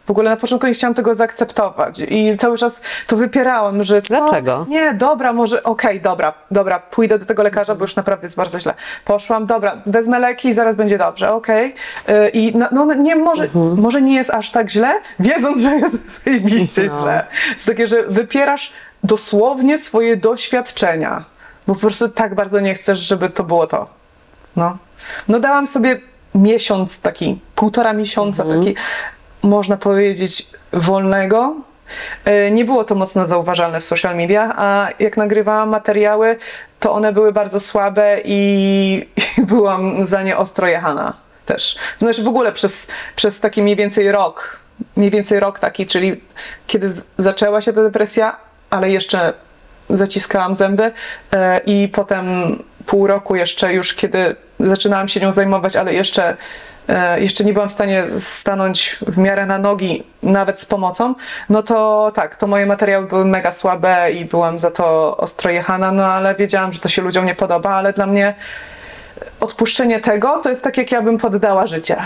[0.07, 4.09] W ogóle na początku nie chciałam tego zaakceptować i cały czas to wypierałam, że co?
[4.09, 4.67] Dlaczego?
[4.69, 8.61] Nie, dobra, może, okej, dobra, dobra, pójdę do tego lekarza, bo już naprawdę jest bardzo
[8.61, 8.75] źle.
[9.05, 11.75] Poszłam, dobra, wezmę leki i zaraz będzie dobrze, okej.
[12.09, 13.81] E, I no, no nie, może, Mhm.
[13.81, 17.01] może nie jest aż tak źle, wiedząc, że jest zajebiście No.
[17.03, 17.27] źle.
[17.53, 18.73] Jest takie, że wypierasz
[19.05, 21.25] dosłownie swoje doświadczenia,
[21.67, 23.87] bo po prostu tak bardzo nie chcesz, żeby to było to.
[24.57, 24.77] No,
[25.29, 26.01] no dałam sobie
[26.35, 28.75] miesiąc taki, półtora miesiąca taki,
[29.47, 31.55] można powiedzieć, wolnego.
[32.25, 36.37] E, Nie było to mocno zauważalne w social mediach, a jak nagrywałam materiały,
[36.81, 39.07] to one były bardzo słabe i,
[39.39, 41.13] i byłam za nie ostro jechana
[41.47, 41.77] też.
[41.99, 44.59] Znaczy w ogóle przez, przez taki mniej więcej rok,
[44.97, 46.21] mniej więcej rok taki, czyli
[46.67, 48.37] kiedy zaczęła się ta depresja,
[48.71, 49.33] ale jeszcze
[49.91, 50.93] zaciskałam zęby
[51.33, 52.27] e, i potem
[52.87, 56.37] pół roku jeszcze już, kiedy zaczynałam się nią zajmować, ale jeszcze,
[56.89, 61.15] e, jeszcze nie byłam w stanie stanąć w miarę na nogi, nawet z pomocą,
[61.49, 65.93] no to tak, to moje materiały były mega słabe i byłam za to ostro jechana,
[65.93, 68.35] no ale wiedziałam, że to się ludziom nie podoba, ale dla mnie
[69.41, 71.97] odpuszczenie tego to jest tak, jak ja bym poddała życie.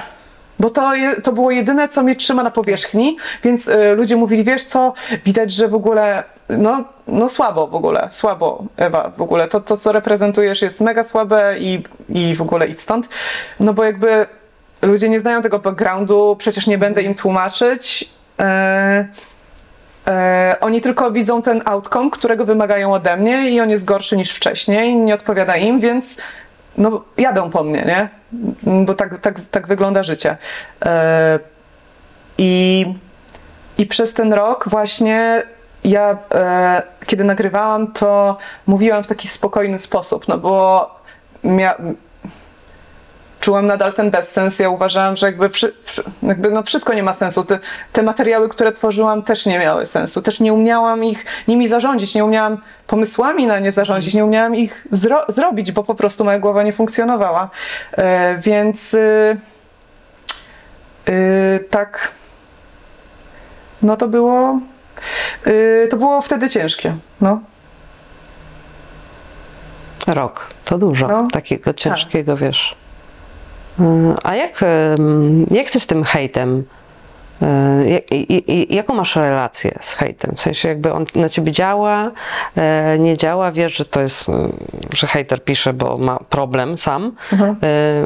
[0.61, 4.45] Bo to, je, to było jedyne, co mnie trzyma na powierzchni, więc y, ludzie mówili,
[4.45, 4.93] wiesz co,
[5.25, 9.77] widać, że w ogóle, no, no słabo w ogóle, słabo Ewa w ogóle, to, to
[9.77, 13.09] co reprezentujesz jest mega słabe i, i w ogóle idź stąd,
[13.61, 14.27] no bo jakby
[14.83, 18.11] ludzie nie znają tego backgroundu, przecież nie będę im tłumaczyć,
[20.07, 24.31] E, oni tylko widzą ten outcome, którego wymagają ode mnie i on jest gorszy niż
[24.31, 26.17] wcześniej, nie odpowiada im, więc
[26.77, 28.09] no, jadą po mnie, nie?
[28.63, 30.37] Bo tak, tak, tak wygląda życie.
[30.85, 31.39] E,
[32.39, 32.87] I,
[33.79, 35.43] I przez ten rok właśnie
[35.85, 40.91] ja, e, kiedy nagrywałam, to mówiłam w taki spokojny sposób, no bo
[41.45, 41.95] mia-
[43.41, 44.59] czułam nadal ten bezsens.
[44.59, 45.73] Ja uważałam, że jakby, wszy-
[46.23, 47.45] jakby no wszystko nie ma sensu.
[47.45, 47.59] Te,
[47.93, 50.23] te materiały, które tworzyłam, też nie miały sensu.
[50.23, 54.87] Też nie umiałam ich nimi zarządzić, nie umiałam pomysłami na nie zarządzić, nie umiałam ich
[54.93, 57.51] zro- zrobić, bo po prostu moja głowa nie funkcjonowała.
[57.93, 59.37] E, więc y,
[61.09, 62.11] y, tak.
[63.83, 64.59] No to było.
[65.47, 66.95] y, to było wtedy ciężkie.
[67.21, 67.41] No.
[70.07, 71.29] Rok, to dużo No.
[71.33, 72.75] takiego ciężkiego, wiesz.
[73.81, 73.85] Y,
[74.23, 74.65] A jak,
[75.51, 76.65] jak ty z tym hejtem?
[77.43, 80.35] y, jak- i- i- Jaką masz relację z hejtem?
[80.37, 82.11] W sensie jakby on na ciebie działa,
[82.95, 84.25] y, nie działa, wiesz, że to jest,
[84.95, 87.13] że hejter pisze, bo ma problem sam.
[87.33, 87.57] Mhm.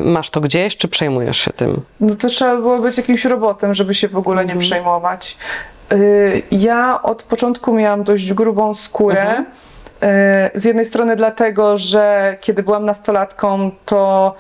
[0.04, 1.80] Masz to gdzieś, czy przejmujesz się tym?
[2.00, 5.36] No to trzeba było być jakimś robotem, żeby się w ogóle nie przejmować.
[6.50, 9.20] Ja od początku miałam dość grubą skórę.
[9.22, 9.46] Mhm.
[10.54, 14.34] Z jednej strony dlatego, że kiedy byłam nastolatką, to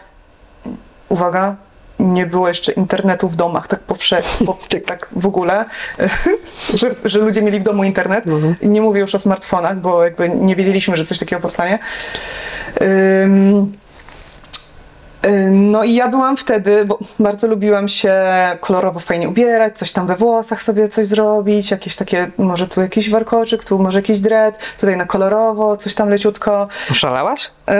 [1.08, 1.56] uwaga,
[1.98, 5.64] nie było jeszcze internetu w domach tak powszechnie, po, tak w ogóle,
[6.74, 8.26] że, że ludzie mieli w domu internet.
[8.26, 8.54] Mhm.
[8.62, 11.78] Nie mówię już o smartfonach, bo jakby nie wiedzieliśmy, że coś takiego powstanie.
[15.50, 18.14] No i ja byłam wtedy, bo bardzo lubiłam się
[18.60, 23.10] kolorowo fajnie ubierać, coś tam we włosach sobie coś zrobić, jakieś takie, może tu jakiś
[23.10, 26.68] warkoczyk, tu może jakiś dread, tutaj na kolorowo, coś tam leciutko.
[26.90, 27.50] Oszalałaś?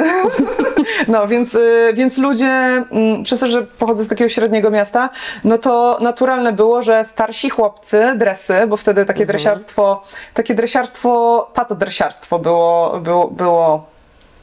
[1.09, 2.47] No, więc, y, więc ludzie,
[2.91, 5.11] mm, przez to, że pochodzę z takiego średniego miasta,
[5.45, 10.03] no to naturalne było, że starsi chłopcy, dresy, bo wtedy takie dresiarstwo,
[10.35, 13.94] takie dresiarstwo, patodresiarstwo było, było, było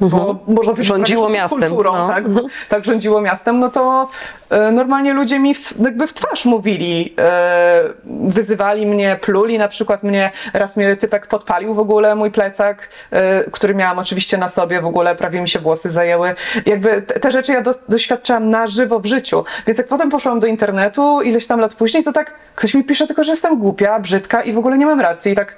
[0.02, 2.08] bo można powiedzieć, Rządziło miastem, kulturą, no.
[2.08, 2.24] tak,
[2.70, 4.08] tak rządziło miastem, no to
[4.50, 9.58] e, normalnie ludzie mi w, jakby w twarz mówili, e, wyzywali mnie, pluli.
[9.58, 14.38] Na przykład mnie, raz mnie typek podpalił w ogóle mój plecak, e, który miałam oczywiście
[14.38, 16.34] na sobie, w ogóle prawie mi się włosy zajęły.
[16.66, 20.40] Jakby te, te rzeczy ja do, doświadczałam na żywo w życiu, więc jak potem poszłam
[20.40, 24.00] do internetu, ileś tam lat później, to tak ktoś mi pisze tylko, że jestem głupia,
[24.00, 25.32] brzydka i w ogóle nie mam racji.
[25.32, 25.56] I tak,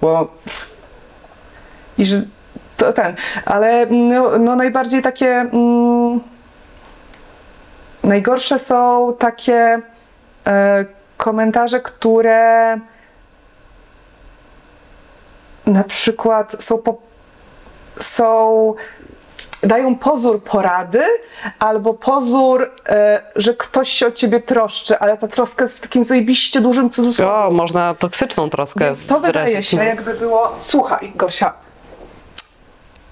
[0.00, 0.28] bo
[1.98, 2.22] i że
[2.76, 3.14] to ten,
[3.44, 6.20] ale no, no najbardziej takie mm,
[8.04, 9.80] najgorsze są takie
[10.46, 10.84] e,
[11.16, 12.76] komentarze, które
[15.66, 16.96] na przykład są po,
[17.98, 18.74] są
[19.62, 21.02] dają pozór porady
[21.58, 26.04] albo pozór, e, że ktoś się o ciebie troszczy, ale ta troska jest w takim
[26.04, 27.32] zajebiście dużym cudzysłowie.
[27.32, 30.54] O, można toksyczną troskę Więc to wydaje się, jakby było.
[30.58, 31.65] Słuchaj, Gosia,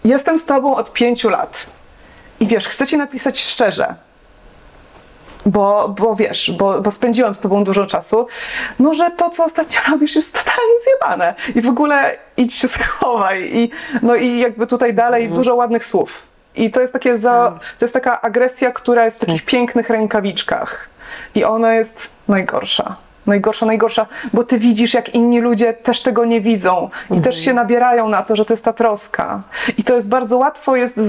[0.04, 1.66] jestem z tobą od pięciu lat.
[2.40, 3.94] I wiesz, chcę ci napisać szczerze.
[5.46, 8.26] Bo, bo wiesz, bo, bo spędziłam z tobą dużo czasu,
[8.78, 11.34] no że to, co ostatnio robisz, jest totalnie zjebane.
[11.54, 13.50] I w ogóle idź się schowaj.
[13.52, 13.70] I,
[14.02, 16.22] no i jakby tutaj dalej dużo ładnych słów.
[16.54, 20.88] I to jest takie za, to jest taka agresja, która jest w takich pięknych rękawiczkach.
[21.34, 22.96] I ona jest najgorsza.
[23.26, 27.52] Najgorsza, najgorsza, bo ty widzisz, jak inni ludzie też tego nie widzą i też się
[27.52, 29.42] nabierają na to, że to jest ta troska.
[29.78, 31.00] I to jest bardzo łatwo, jest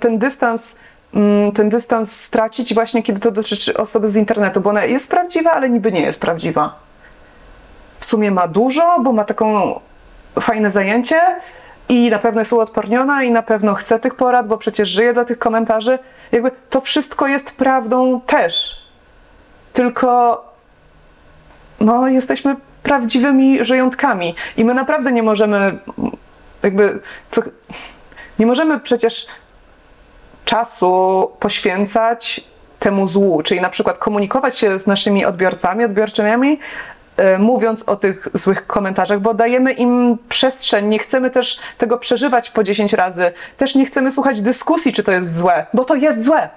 [0.00, 0.76] ten dystans,
[1.16, 5.52] ym, ten dystans stracić właśnie, kiedy to dotyczy osoby z internetu, bo ona jest prawdziwa,
[5.52, 6.74] ale niby nie jest prawdziwa.
[7.98, 9.80] W sumie ma dużo, bo ma taką
[10.40, 11.20] fajne zajęcie
[11.88, 15.24] i na pewno jest uodporniona i na pewno chce tych porad, bo przecież żyje dla
[15.24, 15.98] tych komentarzy.
[16.32, 18.82] Jakby to wszystko jest prawdą też.
[19.72, 20.42] Tylko
[21.80, 25.78] no, jesteśmy prawdziwymi żyjątkami i my naprawdę nie możemy
[26.62, 26.98] jakby
[27.30, 27.42] co,
[28.38, 29.26] nie możemy przecież
[30.44, 32.44] czasu poświęcać
[32.78, 36.58] temu złu, czyli na przykład komunikować się z naszymi odbiorcami, odbiorczyniami,
[37.16, 42.50] e, mówiąc o tych złych komentarzach, bo dajemy im przestrzeń, nie chcemy też tego przeżywać
[42.50, 46.24] po 10 razy, też nie chcemy słuchać dyskusji, czy to jest złe, bo to jest
[46.24, 46.48] złe,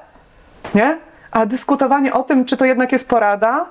[0.76, 0.98] nie?
[1.32, 3.66] A dyskutowanie o tym, czy to jednak jest porada,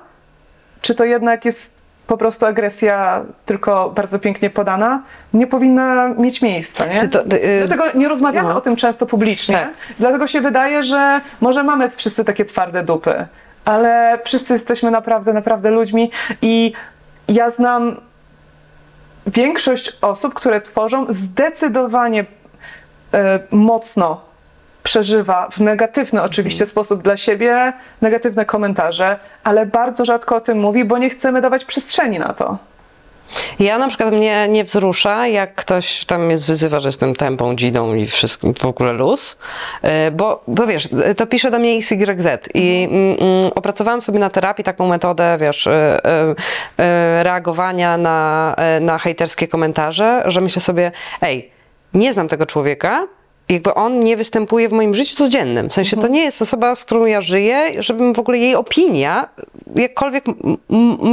[0.81, 5.03] czy to jednak jest po prostu agresja tylko bardzo pięknie podana,
[5.33, 7.07] nie powinna mieć miejsca, nie?
[7.07, 8.57] To- ty, y, Dlatego nie rozmawiamy no.
[8.57, 9.69] o tym często publicznie, Tak.
[9.99, 13.25] dlatego się wydaje, że może mamy wszyscy takie twarde dupy,
[13.65, 16.11] ale wszyscy jesteśmy naprawdę, naprawdę ludźmi
[16.41, 16.73] i
[17.27, 17.95] ja znam
[19.27, 22.25] większość osób, które tworzą zdecydowanie
[23.13, 24.21] e, mocno
[24.89, 30.85] przeżywa w negatywny oczywiście sposób dla siebie negatywne komentarze, ale bardzo rzadko o tym mówi,
[30.85, 32.57] bo nie chcemy dawać przestrzeni na to.
[33.59, 37.95] Ja na przykład mnie nie wzrusza, jak ktoś tam mnie wyzywa, że jestem tępą, dzidą
[37.95, 39.37] i wszystko w ogóle luz,
[39.81, 44.29] E, bo, bo wiesz, to pisze do mnie XYZ i mm, mm, opracowałam sobie na
[44.29, 45.71] terapii taką metodę, wiesz, e,
[46.05, 46.35] e,
[46.77, 51.51] e, reagowania na, e, na hejterskie komentarze, że myślę sobie, ej,
[51.93, 53.07] nie znam tego człowieka,
[53.49, 55.69] jakby on nie występuje w moim życiu codziennym.
[55.69, 59.29] W sensie to nie jest osoba, z którą ja żyję, żebym w ogóle jej opinia
[59.75, 60.25] jakkolwiek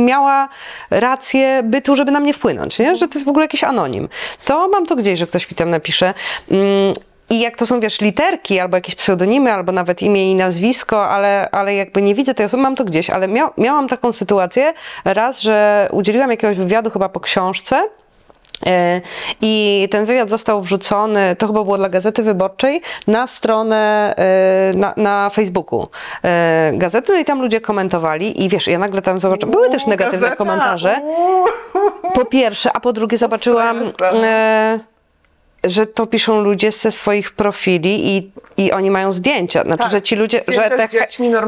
[0.07, 0.49] miała
[0.91, 2.97] rację bytu, żeby na mnie wpłynąć, nie?
[2.97, 4.09] że to jest w ogóle jakiś anonim.
[4.45, 6.15] To mam to gdzieś, że ktoś mi tam napisze.
[6.51, 6.95] Mm,
[7.31, 11.49] I jak to są, wiesz, literki, albo jakieś pseudonimy, albo nawet imię i nazwisko, ale,
[11.51, 13.11] ale jakby nie widzę tej osoby, mam to gdzieś.
[13.11, 14.75] Ale mia- miałam taką sytuację
[15.05, 17.89] raz, że udzieliłam jakiegoś wywiadu chyba po książce,
[19.41, 24.95] I ten wywiad został wrzucony, to chyba było dla Gazety Wyborczej, na stronę e, na,
[24.97, 25.89] na Facebooku
[26.25, 29.87] e, gazety, no i tam ludzie komentowali i wiesz, ja nagle tam zobaczyłam, były też
[29.87, 31.01] negatywne gazeta, komentarze,
[32.15, 34.79] po pierwsze, a po drugie zobaczyłam, e,
[35.67, 40.03] że to piszą ludzie ze swoich profili i, i oni mają zdjęcia, znaczy, Tak, że
[40.03, 40.89] ci ludzie, że, te,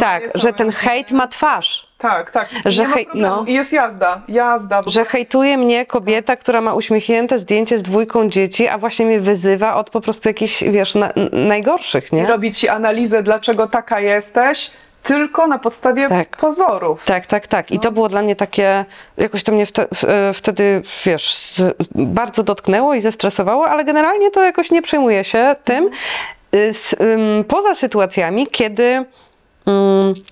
[0.01, 1.89] tak, że ten hejt ma twarz.
[1.99, 2.49] Tak, tak.
[2.65, 3.45] Że nie ma hej- no.
[3.47, 4.83] I jest jazda, jazda.
[4.87, 9.75] Że hejtuje mnie kobieta, która ma uśmiechnięte zdjęcie z dwójką dzieci, a właśnie mnie wyzywa
[9.75, 12.27] od po prostu jakichś, wiesz, na, najgorszych, I nie?
[12.27, 14.71] robi ci analizę, dlaczego taka jesteś,
[15.09, 16.37] tylko na podstawie Tak.
[16.37, 17.05] pozorów.
[17.05, 17.71] Tak, tak, tak.
[17.71, 18.85] I to było dla mnie takie,
[19.17, 21.63] jakoś to mnie wte, w- e, wtedy, wiesz, z,
[21.95, 25.85] bardzo dotknęło i zestresowało, ale generalnie to jakoś nie przejmuję się tym.
[25.85, 29.05] Y, S, ym, poza sytuacjami, kiedy ym,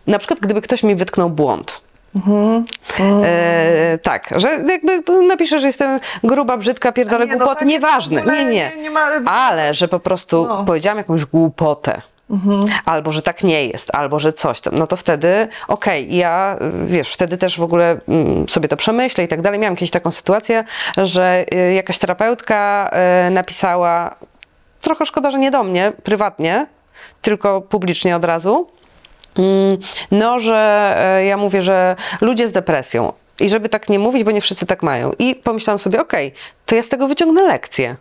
[0.07, 1.81] na przykład gdyby ktoś mi wytknął błąd.
[3.25, 8.21] E, tak, że jakby napiszę, że jestem gruba, brzydka, pierdolę Nie, no głupot, takie nieważne,
[8.21, 8.73] w ogóle nie, nie.
[8.77, 10.65] nie- nie ma- Ale, że po prostu No.
[10.65, 12.03] powiedziałam jakąś głupotę,
[12.85, 16.87] albo że tak nie jest, albo że coś tam, no to wtedy okej, ja, y,
[16.87, 19.61] wiesz, wtedy też w ogóle mm, sobie to przemyślę i tak dalej.
[19.61, 20.65] Miałam kiedyś taką sytuację,
[20.97, 22.91] że y, jakaś terapeutka
[23.29, 24.15] y, napisała,
[24.81, 26.67] trochę szkoda, że nie do mnie, prywatnie,
[27.23, 28.69] tylko publicznie od razu,
[29.39, 29.79] Mm,
[30.11, 33.13] No, że ja mówię, że ludzie z depresją.
[33.41, 35.13] I żeby tak nie mówić, bo nie wszyscy tak mają.
[35.19, 36.33] I pomyślałam sobie, okej,
[36.67, 37.97] to ja z tego wyciągnę lekcję.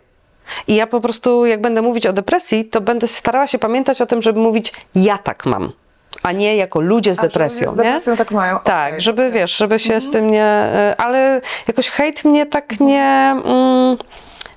[0.68, 4.06] I ja po prostu, jak będę mówić o depresji, to będę starała się pamiętać o
[4.06, 5.72] tym, żeby mówić, ja tak mam,
[6.22, 7.70] a nie jako ludzie z A, depresją.
[7.70, 8.16] Z depresją nie?
[8.16, 8.58] tak mają.
[8.64, 9.40] Tak, Okej, żeby okej.
[9.40, 10.42] wiesz, żeby się z tym nie.
[10.44, 13.34] e, Ale jakoś hejt mnie tak nie.
[13.44, 13.96] Mm,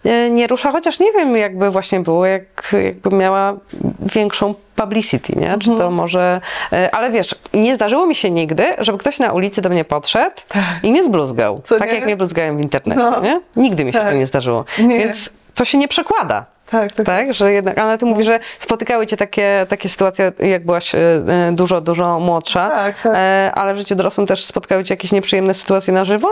[0.05, 3.53] e, nie rusza, chociaż nie wiem, jakby właśnie było, jak, jakby miała
[4.15, 5.47] większą publicity, nie?
[5.59, 5.77] Czy Mhm.
[5.77, 6.41] to może.
[6.73, 10.35] e, Ale wiesz, nie zdarzyło mi się nigdy, żeby ktoś na ulicy do mnie podszedł
[10.83, 11.61] i mnie zbluzgał.
[11.65, 11.95] Co tak nie?
[11.95, 13.21] jak mnie bluzgają w internecie, No.
[13.21, 13.41] nie?
[13.55, 14.09] Nigdy mi się Tak.
[14.09, 14.65] to nie zdarzyło.
[14.79, 14.99] Nie.
[14.99, 16.45] Więc to się nie przekłada.
[16.71, 17.05] Tak, tak.
[17.05, 20.97] Tak, że jednak, ale ty mówisz, że spotykały cię takie, takie sytuacje, jak byłaś e,
[20.97, 23.13] e, dużo, dużo młodsza, Tak, tak.
[23.15, 26.27] E, ale w życiu dorosłym też spotkały cię jakieś nieprzyjemne sytuacje na żywo?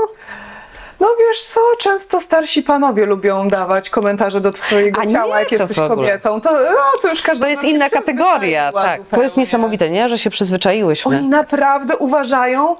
[1.00, 5.78] No wiesz co, często starsi panowie lubią dawać komentarze do twojego nie, ciała, jak jesteś
[5.78, 6.42] kobietą.
[6.42, 9.02] To, no, to już każdy To jest inna kategoria, tak.
[9.12, 10.10] To jest niesamowite, nie?
[10.10, 11.18] Że się przyzwyczaiłyśmy.
[11.18, 12.76] Oni naprawdę uważają,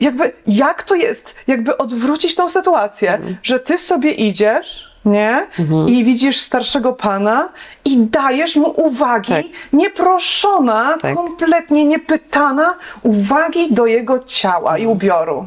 [0.00, 3.36] jakby jak to jest, jakby odwrócić tą sytuację, Mhm.
[3.42, 5.46] że ty sobie idziesz, nie?
[5.86, 7.48] I widzisz starszego pana
[7.84, 9.44] i dajesz mu uwagi, Tak.
[9.72, 11.14] nieproszona, Tak.
[11.14, 15.46] kompletnie niepytana, uwagi do jego ciała i ubioru.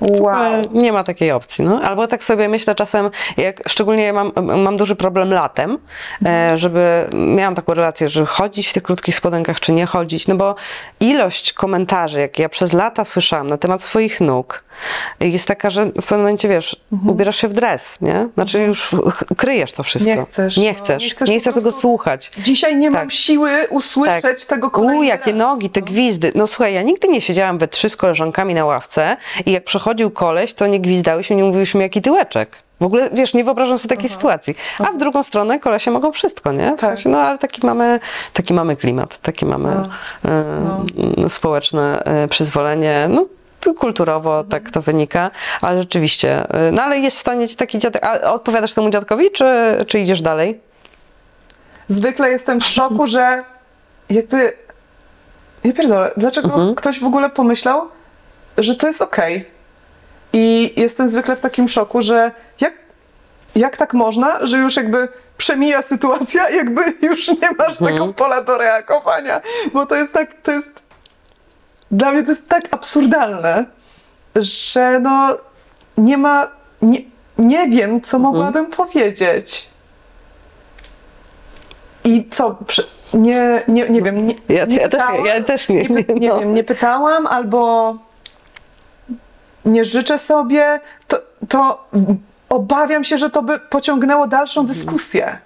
[0.00, 0.34] Wow.
[0.34, 1.64] E, Nie ma takiej opcji.
[1.64, 1.80] No.
[1.82, 4.32] Albo tak sobie myślę czasem, jak szczególnie ja mam,
[4.62, 5.78] mam duży problem latem,
[6.26, 10.34] e, żeby miałam taką relację, że chodzić w tych krótkich spodenkach, czy nie chodzić, no
[10.34, 10.54] bo
[11.00, 14.64] ilość komentarzy, jakie ja przez lata słyszałam na temat swoich nóg,
[15.20, 16.76] jest taka, że w pewnym momencie, wiesz,
[17.08, 18.28] ubierasz się w dres, nie?
[18.34, 20.10] Znaczy już ch- kryjesz to wszystko.
[20.14, 22.30] Nie chcesz, Nie no, chcesz, nie nie chcesz chcesz, po tego słuchać.
[22.38, 23.12] Dzisiaj nie mam Tak.
[23.12, 25.38] siły usłyszeć tego kolejny U, jakie raz.
[25.38, 26.32] nogi, te gwizdy.
[26.34, 29.16] No słuchaj, ja nigdy nie siedziałam we trzy z koleżankami na ławce
[29.46, 32.56] i jak przechodził koleś, to nie gwizdałyśmy, nie mówiłyśmy jaki tyłeczek.
[32.80, 34.54] W ogóle, wiesz, nie wyobrażam sobie takiej sytuacji.
[34.78, 36.66] A w drugą stronę kolesie mogą wszystko, nie?
[36.76, 36.80] W Tak.
[36.80, 38.00] sensie, no ale taki mamy,
[38.32, 39.76] taki mamy klimat, taki mamy
[40.24, 43.06] e, społeczne e, przyzwolenie.
[43.10, 43.26] No,
[43.78, 45.30] kulturowo tak to wynika,
[45.62, 46.46] ale rzeczywiście.
[46.54, 48.04] e, No ale jest w stanie ci taki dziadek.
[48.04, 49.44] A odpowiadasz temu dziadkowi, czy,
[49.86, 50.60] czy idziesz dalej?
[51.88, 53.44] Zwykle jestem w szoku, że
[54.10, 54.52] jakby.
[55.64, 56.74] Nie pierdolę, dlaczego Mhm.
[56.74, 57.88] ktoś w ogóle pomyślał,
[58.58, 59.44] że to jest okej.
[60.32, 62.72] I jestem zwykle w takim szoku, że jak,
[63.56, 67.92] jak tak można, że już jakby przemija sytuacja, jakby już nie masz Mhm.
[67.92, 69.40] tego pola do reagowania.
[69.72, 70.70] Bo to jest tak, to jest.
[71.90, 73.64] Dla mnie to jest tak absurdalne,
[74.36, 75.36] że no
[75.98, 76.48] nie ma.
[76.82, 76.98] Nie,
[77.38, 78.00] nie wiem, Mhm.
[78.02, 79.68] co mogłabym powiedzieć.
[82.04, 82.56] I co?
[83.14, 84.26] Nie, nie, nie wiem.
[84.26, 86.40] Nie, Ja- nie ja też- ja też nie- Nie, nie, nie no.
[86.40, 87.94] wiem, nie pytałam albo
[89.64, 90.80] nie życzę sobie.
[91.08, 91.18] To
[91.48, 91.88] to
[92.48, 95.38] obawiam się, że to by pociągnęło dalszą dyskusję.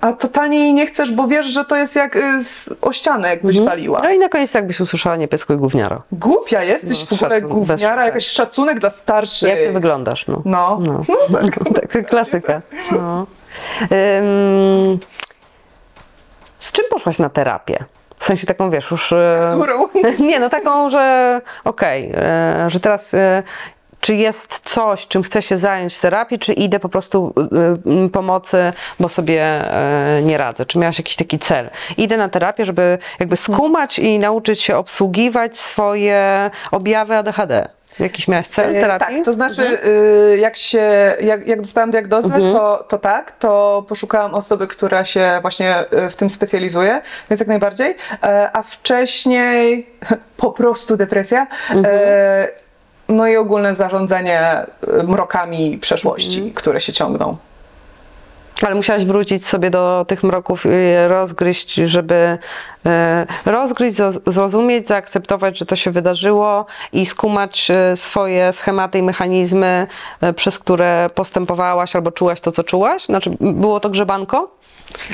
[0.00, 3.28] A totalnie jej nie chcesz, bo wiesz, że to jest jak y, z, o ścianę,
[3.28, 4.00] jakbyś waliła.
[4.02, 6.02] No i na koniec jakbyś usłyszała nie pyskuj gówniaro.
[6.12, 9.48] Głupia jesteś No, w ogóle szacun- gówniara, jakiś szacunek dla starszych.
[9.48, 10.42] Jak ty wyglądasz, no.
[10.44, 10.80] No.
[11.30, 11.38] No,
[11.80, 12.62] tak, klasyka.
[12.92, 13.26] No.
[16.58, 17.84] Z czym poszłaś na terapię?
[18.16, 19.12] W sensie taką, wiesz, już...
[19.12, 19.88] e, Którą?
[20.28, 23.42] Nie, no taką, że okej, e, że teraz e,
[24.00, 27.34] czy jest coś, czym chcę się zająć w terapii, czy idę po prostu
[27.86, 30.66] e, m, pomocy, bo sobie e, nie radzę?
[30.66, 31.70] Czy miałaś jakiś taki cel?
[31.96, 37.68] Idę na terapię, żeby jakby skumać i nauczyć się obsługiwać swoje objawy ADHD.
[38.00, 39.16] Jakiś miałaś cel E, terapii?
[39.16, 39.78] Tak, to znaczy Mhm.
[40.32, 45.38] y, jak się, jak, jak dostałam diagnozę, to, to tak, to poszukałam osoby, która się
[45.42, 49.86] właśnie y, w tym specjalizuje, więc jak najbardziej, E, a wcześniej
[50.36, 51.96] po prostu depresja, Mhm.
[53.08, 54.66] No i ogólne zarządzanie
[55.00, 56.54] y, mrokami przeszłości, Mhm.
[56.54, 57.36] które się ciągną.
[58.62, 62.38] Ale musiałaś wrócić sobie do tych mroków i rozgryźć, żeby
[62.86, 63.96] e, rozgryźć,
[64.26, 69.86] zrozumieć, zaakceptować, że to się wydarzyło i skumać e, swoje schematy i mechanizmy,
[70.36, 73.04] przez które postępowałaś albo czułaś to, co czułaś?
[73.04, 74.57] Znaczy, było to grzebanko?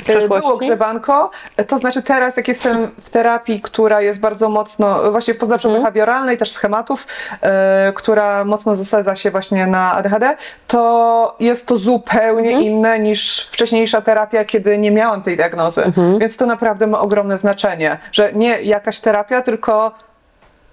[0.04, 0.46] Przeszłości?
[0.46, 1.30] Było grzebanko,
[1.68, 6.50] to znaczy teraz jak jestem w terapii, która jest bardzo mocno, właśnie w poznawczo-behawioralnej, też
[6.52, 7.06] schematów,
[7.40, 14.00] e, która mocno zasadza się właśnie na ADHD, to jest to zupełnie inne niż wcześniejsza
[14.00, 15.92] terapia, kiedy nie miałam tej diagnozy.
[16.18, 19.92] Więc to naprawdę ma ogromne znaczenie, że nie jakaś terapia, tylko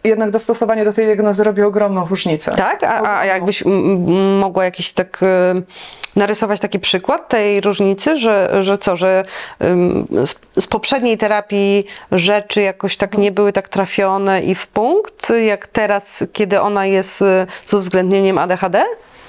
[0.03, 2.55] jednak dostosowanie do tej diagnozy robi ogromną różnicę.
[2.55, 2.83] Tak?
[2.83, 3.63] A, a jakbyś
[4.39, 5.61] mogła jakiś tak e,
[6.15, 9.23] narysować taki przykład tej różnicy, że, że co, że
[10.59, 16.23] z, poprzedniej terapii rzeczy jakoś tak nie były tak trafione i w punkt, jak teraz,
[16.33, 18.83] kiedy ona jest e, z uwzględnieniem ADHD?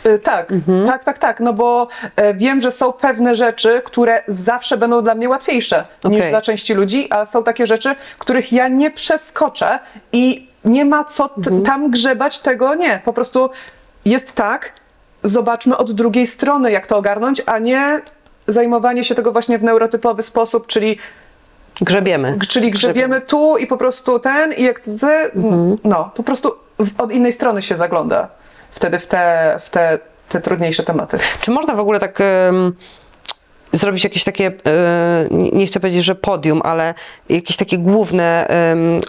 [0.07, 0.53] Y, Tak,
[0.87, 5.15] tak, tak, tak, no bo e, wiem, że są pewne rzeczy, które zawsze będą dla
[5.15, 6.31] mnie łatwiejsze niż Okej.
[6.31, 9.79] dla części ludzi, a są takie rzeczy, których ja nie przeskoczę
[10.13, 13.01] i nie ma co t- tam grzebać, tego nie.
[13.05, 13.51] Po prostu
[14.05, 14.73] jest tak,
[15.23, 18.01] zobaczmy od drugiej strony, jak to ogarnąć, a nie
[18.47, 20.99] zajmowanie się tego właśnie w neurotypowy sposób, czyli,
[21.81, 22.39] Grzebiemy.
[22.49, 25.31] czyli grzebiemy tu i po prostu ten i jak to te,
[25.85, 28.29] no, po prostu w, od innej strony się zagląda
[28.71, 29.99] wtedy w te, w te,
[30.29, 31.19] te trudniejsze tematy.
[31.41, 32.19] Czy można w ogóle tak
[33.73, 36.95] zrobić jakieś takie, e, nie chcę powiedzieć, że podium, ale
[37.29, 38.49] jakieś takie główne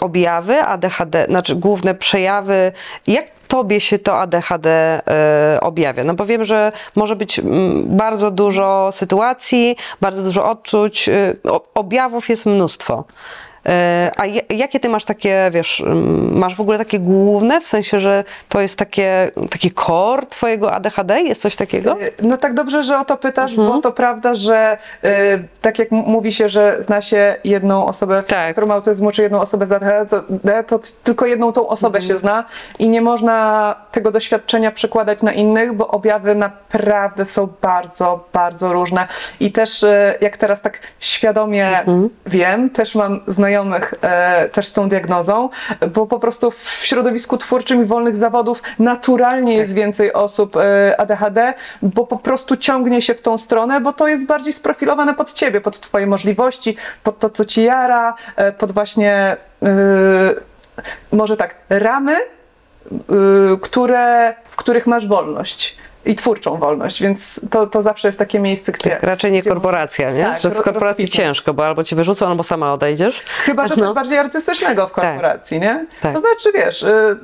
[0.02, 2.72] objawy ADHD, znaczy główne przejawy,
[3.08, 6.04] jak tobie się to ADHD e, objawia?
[6.04, 7.42] No bo wiem, że może być
[7.86, 11.36] bardzo dużo sytuacji, bardzo dużo odczuć, e,
[11.74, 13.04] objawów jest mnóstwo.
[13.66, 15.84] E, A jakie ty masz takie, wiesz,
[16.32, 21.22] masz w ogóle takie główne, w sensie, że to jest takie, taki core twojego ADHD?
[21.22, 21.98] Jest coś takiego?
[22.22, 23.70] No tak dobrze, że o to pytasz, Mhm.
[23.70, 25.08] bo to prawda, że y,
[25.62, 28.26] tak jak mówi się, że zna się jedną osobę Tak.
[28.28, 30.06] spektrum autyzmu, czy jedną osobę z ADHD,
[30.68, 32.08] to, to tylko jedną tą osobę Mhm.
[32.14, 32.44] się zna
[32.80, 39.08] i nie można tego doświadczenia przekładać na innych, bo objawy naprawdę są bardzo, bardzo różne.
[39.40, 39.86] I też
[40.22, 42.10] jak teraz tak świadomie Mhm.
[42.26, 43.53] wiem, też mam znajomych
[44.02, 45.50] e, też z tą diagnozą,
[45.94, 51.54] bo po prostu w środowisku twórczym i wolnych zawodów naturalnie jest więcej osób e, ADHD,
[51.82, 55.62] bo po prostu ciągnie się w tą stronę, bo to jest bardziej sprofilowane pod ciebie,
[55.62, 59.38] pod twoje możliwości, pod to, co ci jara, e, pod właśnie
[61.12, 62.16] może tak, ramy,
[63.62, 68.72] które, w których masz wolność i twórczą wolność, więc to, to zawsze jest takie miejsce,
[68.72, 68.90] gdzie...
[68.90, 70.24] Tak, raczej nie gdzie korporacja, nie?
[70.24, 73.22] Tak, że w korporacji ciężko, bo albo cię wyrzucą, albo sama odejdziesz.
[73.46, 73.86] Chyba, że No.
[73.86, 75.86] coś bardziej artystycznego w korporacji, nie?
[76.02, 76.14] Tak.
[76.14, 77.18] To znaczy, wiesz, y,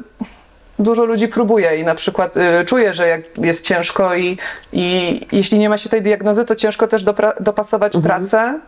[0.80, 4.38] dużo ludzi próbuje i na przykład y, czuje, że jak jest ciężko i,
[4.74, 7.04] i jeśli nie ma się tej diagnozy, to ciężko też
[7.40, 8.16] dopasować Mhm.
[8.22, 8.60] pracę.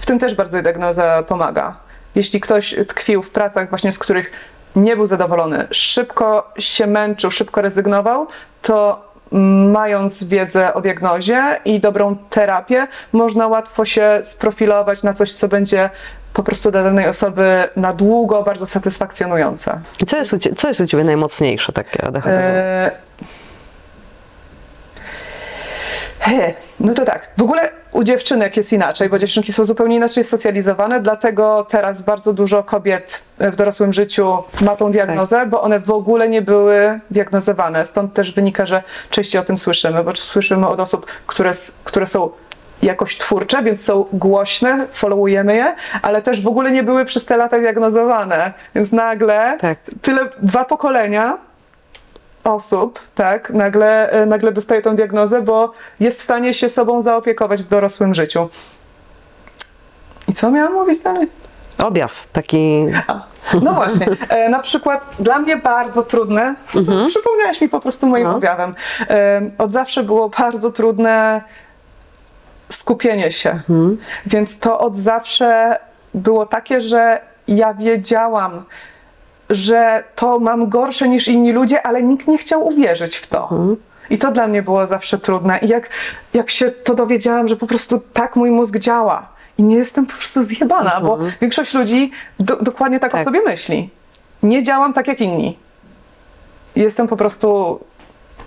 [0.00, 1.76] W tym też bardzo diagnoza pomaga.
[2.14, 4.30] Jeśli ktoś tkwił w pracach właśnie, z których
[4.76, 8.26] nie był zadowolony, szybko się męczył, szybko rezygnował,
[8.62, 9.09] to
[9.72, 15.90] mając wiedzę o diagnozie i dobrą terapię, można łatwo się sprofilować na coś, co będzie
[16.34, 19.80] po prostu dla danej osoby na długo bardzo satysfakcjonujące.
[20.02, 22.30] I co jest, co jest u Ciebie najmocniejsze takie ADHD?
[22.30, 22.90] E...
[26.20, 27.28] He, no to tak.
[27.36, 32.32] W ogóle u dziewczynek jest inaczej, bo dziewczynki są zupełnie inaczej socjalizowane, dlatego teraz bardzo
[32.32, 35.48] dużo kobiet w dorosłym życiu ma tą diagnozę, Tak.
[35.48, 37.84] bo one w ogóle nie były diagnozowane.
[37.84, 41.52] Stąd też wynika, że częściej o tym słyszymy, bo słyszymy od osób, które,
[41.84, 42.30] które są
[42.82, 47.36] jakoś twórcze, więc są głośne, followujemy je, ale też w ogóle nie były przez te
[47.36, 48.52] lata diagnozowane.
[48.74, 49.78] Więc nagle Tak.
[50.02, 51.38] tyle, dwa pokolenia
[52.44, 57.62] osób, tak, nagle, e, nagle dostaje tą diagnozę, bo jest w stanie się sobą zaopiekować
[57.62, 58.48] w dorosłym życiu.
[60.28, 61.28] I co miałam mówić dalej?
[61.78, 62.86] Objaw taki.
[63.06, 63.20] A,
[63.62, 66.54] No właśnie, e, na przykład dla mnie bardzo trudne,
[67.08, 68.36] przypomniałeś mi po prostu moim No.
[68.36, 68.74] objawem,
[69.10, 71.42] e, od zawsze było bardzo trudne
[72.68, 73.60] skupienie się,
[74.26, 75.78] więc to od zawsze
[76.14, 78.64] było takie, że ja wiedziałam,
[79.50, 83.48] że to mam gorsze niż inni ludzie, ale nikt nie chciał uwierzyć w to.
[84.10, 85.58] I to dla mnie było zawsze trudne.
[85.62, 85.88] I jak,
[86.34, 89.28] jak się to dowiedziałam, że po prostu tak mój mózg działa
[89.58, 93.20] i nie jestem po prostu zjebana, bo większość ludzi do, dokładnie tak, Tak.
[93.20, 93.90] o sobie myśli.
[94.42, 95.58] Nie działam tak jak inni.
[96.76, 97.80] Jestem po prostu.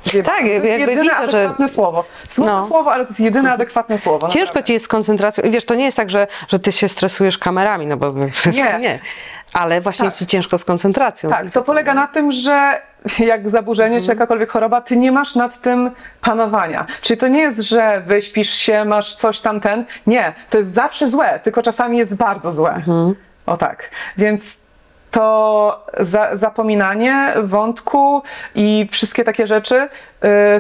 [0.06, 0.38] zjebana.
[0.38, 2.04] Tak, to jest jakby jedyne widzę, że- adekwatne słowo.
[2.28, 2.68] Smutne No.
[2.68, 4.28] słowo, ale to jest jedyne adekwatne słowo.
[4.28, 4.68] Ciężko naprawdę.
[4.68, 5.44] ci jest z koncentracją.
[5.52, 8.14] Wiesz, to nie jest tak, że, że ty się stresujesz kamerami, no bo
[8.54, 8.78] Nie.
[8.80, 9.00] nie.
[9.54, 10.06] Ale właśnie Tak.
[10.06, 11.30] jest ci ciężko z koncentracją.
[11.30, 12.82] Tak, to polega na tym, że
[13.20, 15.92] jak zaburzenie czy jakakolwiek choroba, ty nie masz nad tym
[16.22, 16.86] panowania.
[17.02, 19.86] Czyli to nie jest, że wyśpisz się, masz coś tam ten.
[20.08, 22.82] Nie, to jest zawsze złe, tylko czasami jest bardzo złe.
[23.46, 23.90] O tak.
[24.18, 24.58] Więc
[25.12, 28.24] to za, zapominanie wątku
[28.56, 29.88] i wszystkie takie rzeczy,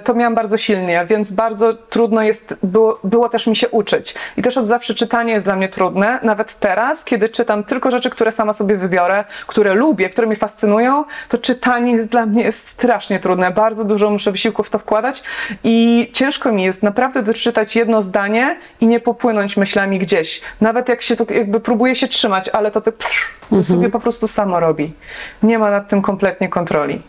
[0.03, 4.15] to miałam bardzo silnie, więc bardzo trudno jest, było, było też mi się uczyć.
[4.37, 8.09] I też od zawsze czytanie jest dla mnie trudne, nawet teraz, kiedy czytam tylko rzeczy,
[8.09, 13.19] które sama sobie wybiorę, które lubię, które mnie fascynują, to czytanie jest dla mnie strasznie
[13.19, 13.51] trudne.
[13.51, 15.23] Bardzo dużo muszę wysiłku w to wkładać
[15.63, 20.41] i ciężko mi jest naprawdę doczytać jedno zdanie i nie popłynąć myślami gdzieś.
[20.61, 22.91] Nawet jak się to jakby próbuję się trzymać, ale to, to,
[23.49, 24.93] to sobie po prostu samo robi.
[25.43, 27.01] Nie ma nad tym kompletnie kontroli.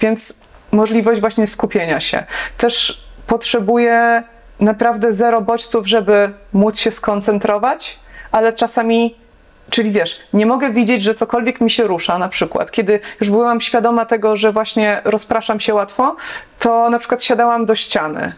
[0.00, 0.34] Więc
[0.72, 2.24] możliwość właśnie skupienia się.
[2.56, 4.22] Też potrzebuję
[4.60, 7.98] naprawdę zero bodźców, żeby móc się skoncentrować,
[8.32, 9.22] ale czasami
[9.70, 12.70] Czyli wiesz, nie mogę widzieć, że cokolwiek mi się rusza, na przykład.
[12.70, 16.16] Kiedy już byłam świadoma tego, że właśnie rozpraszam się łatwo,
[16.58, 18.32] to na przykład siadałam do ściany.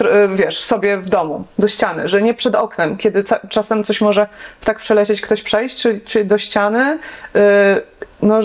[0.00, 0.04] Y,
[0.34, 4.26] wiesz, sobie w domu, do ściany, że nie przed oknem, kiedy czasem coś może
[4.64, 6.98] tak przelecieć, ktoś przejść, czy, czy do ściany,
[7.34, 7.40] yy,
[8.22, 8.40] no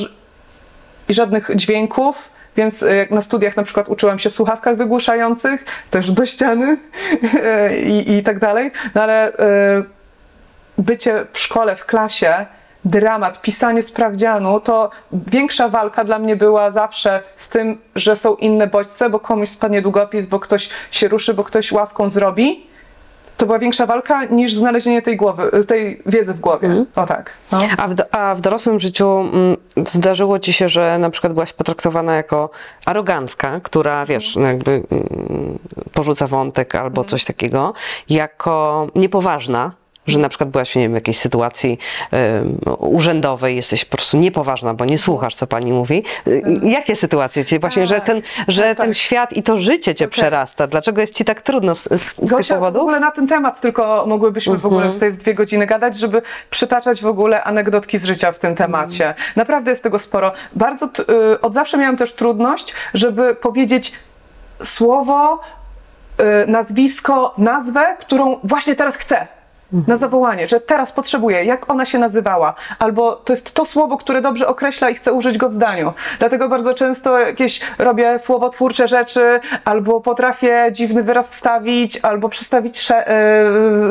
[1.09, 5.65] i żadnych dźwięków, więc y, jak na studiach na przykład uczyłam się w słuchawkach wygłuszających,
[5.89, 6.77] też do ściany
[7.83, 9.33] i, i tak dalej, no ale y,
[10.77, 12.45] bycie w szkole, w klasie,
[12.85, 18.67] dramat, pisanie sprawdzianu, to większa walka dla mnie była zawsze z tym, że są inne
[18.67, 22.66] bodźce, bo komuś spadnie długopis, bo ktoś się ruszy, bo ktoś ławką zrobi.
[23.37, 26.85] To była większa walka niż znalezienie tej głowy, tej wiedzy w głowie.
[26.95, 27.33] O tak.
[27.51, 27.59] No.
[27.77, 32.15] A w, a w dorosłym życiu mm, zdarzyło ci się, że na przykład byłaś potraktowana
[32.15, 32.49] jako
[32.85, 35.59] arogancka, która wiesz, no jakby mm,
[35.93, 37.73] porzuca wątek albo coś takiego,
[38.09, 39.71] jako niepoważna.
[40.07, 41.79] Że na przykład byłaś nie wiem, w jakiejś sytuacji
[42.13, 46.03] ym, urzędowej, jesteś po prostu niepoważna, bo nie słuchasz, co pani mówi.
[46.27, 48.95] Y, Jakie sytuacje cię właśnie, że Tak, ten, że tak, ten tak.
[48.95, 50.67] świat i to życie cię przerasta?
[50.67, 52.81] Dlaczego jest ci tak trudno z, z, z tych Gosia, w powodów?
[52.81, 57.01] ogóle na ten temat tylko mogłybyśmy w ogóle tutaj z dwie godziny gadać, żeby przytaczać
[57.01, 59.13] w ogóle anegdotki z życia w tym temacie.
[59.35, 60.31] Naprawdę jest tego sporo.
[60.53, 60.85] Bardzo
[61.35, 63.93] y, od zawsze miałam też trudność, żeby powiedzieć
[64.63, 65.39] słowo,
[66.19, 69.27] y, nazwisko, nazwę, którą właśnie teraz chcę.
[69.87, 74.21] Na zawołanie, że teraz potrzebuję, jak ona się nazywała, albo to jest to słowo, które
[74.21, 75.93] dobrze określa i chcę użyć go w zdaniu.
[76.19, 82.87] Dlatego bardzo często jakieś robię słowotwórcze rzeczy, albo potrafię dziwny wyraz wstawić, albo przestawić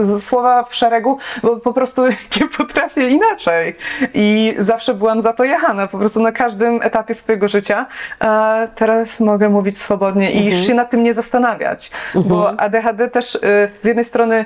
[0.02, 2.02] z- słowa w szeregu, bo po prostu
[2.40, 3.76] nie potrafię inaczej.
[4.14, 7.86] I zawsze byłam za to jechana, po prostu na każdym etapie swojego życia.
[8.20, 13.34] A teraz mogę mówić swobodnie i już się nad tym nie zastanawiać, bo ADHD też
[13.34, 13.38] y,
[13.82, 14.44] z jednej strony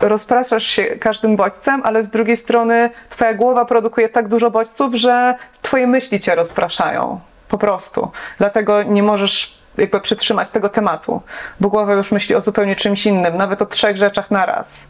[0.00, 5.34] rozpraszasz się każdym bodźcem, ale z drugiej strony twoja głowa produkuje tak dużo bodźców, że
[5.62, 7.20] twoje myśli cię rozpraszają.
[7.48, 8.10] Po prostu.
[8.38, 11.22] Dlatego nie możesz jakby przytrzymać tego tematu,
[11.60, 14.86] bo głowa już myśli o zupełnie czymś innym, nawet o trzech rzeczach na raz.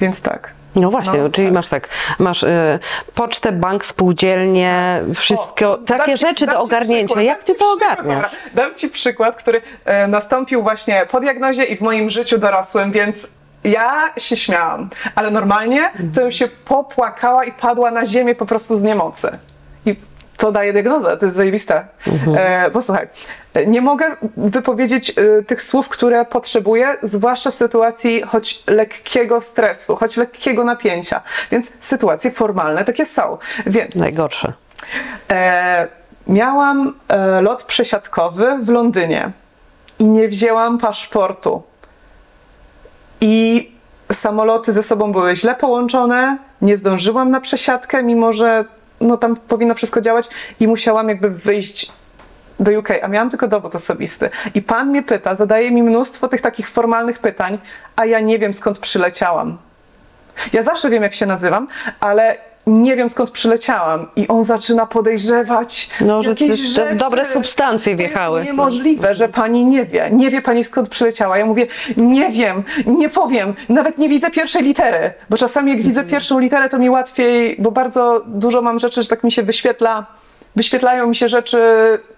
[0.00, 0.50] Więc tak.
[0.74, 1.54] No właśnie, No, czyli tak.
[1.54, 1.88] masz tak,
[2.18, 2.78] masz y,
[3.14, 7.04] pocztę, bank, spółdzielnie, wszystko, O, takie ci- rzeczy do ci ogarnięcia.
[7.06, 8.30] przykład, Jak ty ci to ogarniasz?
[8.54, 13.28] Dam ci przykład, który e, nastąpił właśnie po diagnozie i w moim życiu dorosłym, więc
[13.64, 18.76] ja się śmiałam, ale normalnie to bym się popłakała i padła na ziemię po prostu
[18.76, 19.38] z niemocy.
[19.86, 19.96] I
[20.36, 21.86] to daje diagnozę, to jest zajebiste.
[22.36, 23.08] E, posłuchaj,
[23.66, 30.16] nie mogę wypowiedzieć e, tych słów, które potrzebuję, zwłaszcza w sytuacji choć lekkiego stresu, choć
[30.16, 31.20] lekkiego napięcia.
[31.50, 33.38] Więc sytuacje formalne takie są.
[33.66, 34.52] Więc Najgorsze.
[35.30, 35.88] E,
[36.26, 39.30] miałam e, lot przesiadkowy w Londynie
[39.98, 41.62] i nie wzięłam paszportu.
[43.22, 43.70] I
[44.12, 48.64] samoloty ze sobą były źle połączone, nie zdążyłam na przesiadkę, mimo że
[49.00, 50.28] no, tam powinno wszystko działać
[50.60, 51.92] i musiałam jakby wyjść
[52.60, 54.30] do UK, a miałam tylko dowód osobisty.
[54.54, 57.58] I pan mnie pyta, zadaje mi mnóstwo tych takich formalnych pytań,
[57.96, 59.58] a ja nie wiem skąd przyleciałam.
[60.52, 61.68] Ja zawsze wiem, jak się nazywam,
[62.00, 62.36] ale
[62.66, 64.06] nie wiem skąd przyleciałam.
[64.16, 65.88] I on zaczyna podejrzewać.
[66.00, 66.94] No, że jakieś te- rzeczy.
[66.94, 68.44] dobre substancje To jest wjechały.
[68.44, 70.08] niemożliwe, że pani nie wie.
[70.12, 71.38] Nie wie pani skąd przyleciała.
[71.38, 75.12] Ja mówię, nie wiem, nie powiem, nawet nie widzę pierwszej litery.
[75.30, 79.08] Bo czasami jak widzę pierwszą literę, to mi łatwiej, bo bardzo dużo mam rzeczy, że
[79.08, 80.06] tak mi się wyświetla.
[80.56, 81.58] Wyświetlają mi się rzeczy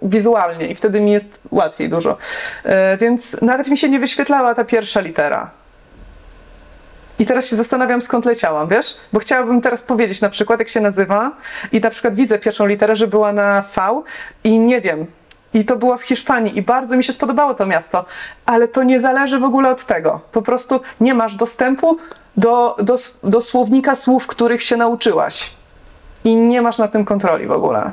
[0.03, 2.17] wizualnie i wtedy mi jest łatwiej dużo.
[2.65, 5.51] E, Więc nawet mi się nie wyświetlała ta pierwsza litera.
[7.19, 8.97] I teraz się zastanawiam, skąd leciałam, wiesz?
[9.13, 11.31] Bo chciałabym teraz powiedzieć na przykład, jak się nazywa
[11.73, 14.03] i na przykład widzę pierwszą literę, że była na V
[14.45, 15.07] i nie wiem.
[15.55, 18.05] I to było w Hiszpanii i bardzo mi się spodobało to miasto,
[18.47, 20.21] ale to nie zależy w ogóle od tego.
[20.33, 21.99] Po prostu nie masz dostępu
[22.37, 25.51] do, do, do słownika słów, których się nauczyłaś.
[26.25, 27.93] I nie masz na tym kontroli w ogóle.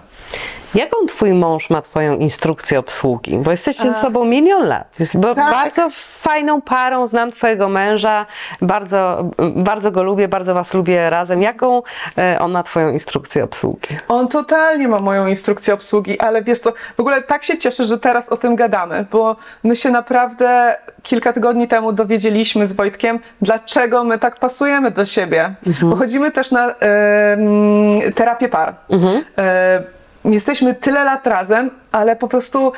[0.76, 3.38] Jaką twój mąż ma twoją instrukcję obsługi?
[3.38, 5.00] Bo jesteście ze sobą milion lat.
[5.00, 5.52] Jest bo Tak.
[5.52, 8.26] bardzo fajną parą, znam twojego męża,
[8.62, 11.42] bardzo, bardzo go lubię, bardzo was lubię razem.
[11.42, 11.82] Jaką
[12.18, 13.88] e, on ma twoją instrukcję obsługi?
[14.08, 18.00] On totalnie ma moją instrukcję obsługi, ale wiesz co, w ogóle tak się cieszę, że
[18.00, 24.04] teraz o tym gadamy, bo my się naprawdę kilka tygodni temu dowiedzieliśmy z Wojtkiem, dlaczego
[24.04, 25.54] my tak pasujemy do siebie.
[25.82, 28.76] Bo chodzimy też na em, terapię par.
[29.38, 29.84] E,
[30.26, 32.72] jesteśmy tyle lat razem, ale po prostu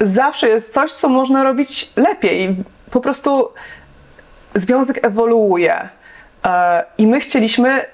[0.00, 2.56] zawsze jest coś, co można robić lepiej.
[2.90, 3.48] Po prostu
[4.54, 5.88] związek ewoluuje.
[6.44, 7.84] E, I my chcieliśmy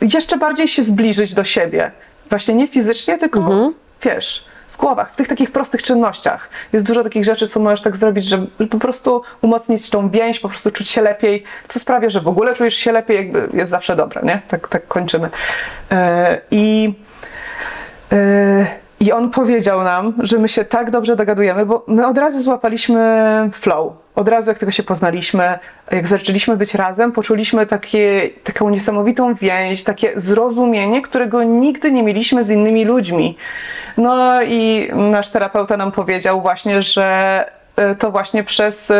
[0.00, 1.90] jeszcze bardziej się zbliżyć do siebie.
[2.30, 3.70] Właśnie nie fizycznie, tylko
[4.02, 6.48] wiesz, w głowach, w tych takich prostych czynnościach.
[6.72, 10.48] Jest dużo takich rzeczy, co możesz tak zrobić, żeby po prostu umocnić tą więź, po
[10.48, 13.96] prostu czuć się lepiej, co sprawia, że w ogóle czujesz się lepiej, jakby jest zawsze
[13.96, 14.42] dobre, nie?
[14.48, 15.30] Tak, tak kończymy.
[15.90, 16.94] E, I
[19.00, 23.50] I on powiedział nam, że my się tak dobrze dogadujemy, bo my od razu złapaliśmy
[23.52, 23.92] flow.
[24.14, 25.58] Od razu, jak tylko się poznaliśmy,
[25.90, 32.44] jak zaczęliśmy być razem, poczuliśmy takie, taką niesamowitą więź, takie zrozumienie, którego nigdy nie mieliśmy
[32.44, 33.36] z innymi ludźmi.
[33.96, 37.44] No i nasz terapeuta nam powiedział właśnie, że
[37.92, 38.94] y, to właśnie przez y,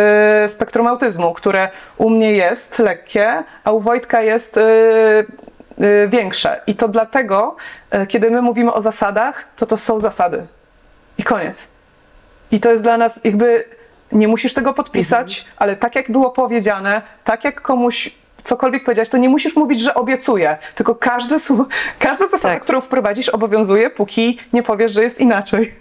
[0.49, 4.61] spektrum autyzmu, które u mnie jest lekkie, a u Wojtka jest
[6.09, 6.61] większe.
[6.67, 7.57] I to dlatego,
[7.95, 10.47] y, kiedy my mówimy o zasadach, to to są zasady.
[11.19, 11.69] I koniec.
[12.51, 13.65] I to jest dla nas jakby,
[14.13, 18.11] nie musisz tego podpisać, ale tak jak było powiedziane, tak jak komuś
[18.45, 21.37] cokolwiek powiedziałeś, to nie musisz mówić, że obiecuję, tylko każdy,
[21.99, 22.63] każda zasada, Tak.
[22.63, 25.75] którą wprowadzisz, obowiązuje, póki nie powiesz, że jest inaczej.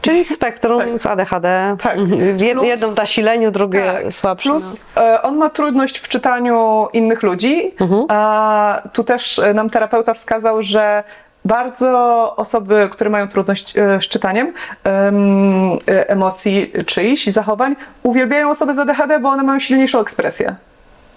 [0.00, 0.98] Czyli spektrum Tak.
[0.98, 1.76] z ADHD.
[1.82, 1.98] Tak.
[1.98, 2.38] Mhm.
[2.38, 4.12] Jed, Plus- jedną w zasileniu, drugie Tak.
[4.14, 4.50] słabsze.
[4.50, 5.02] Plus no.
[5.02, 8.04] e, on ma trudność w czytaniu innych ludzi, Mhm.
[8.08, 11.04] a tu też e, nam terapeuta wskazał, że
[11.44, 11.88] bardzo
[12.36, 14.52] osoby, które mają trudność e, z czytaniem
[14.84, 20.54] em, emocji czyichś i zachowań, uwielbiają osoby z ADHD, bo one mają silniejszą ekspresję.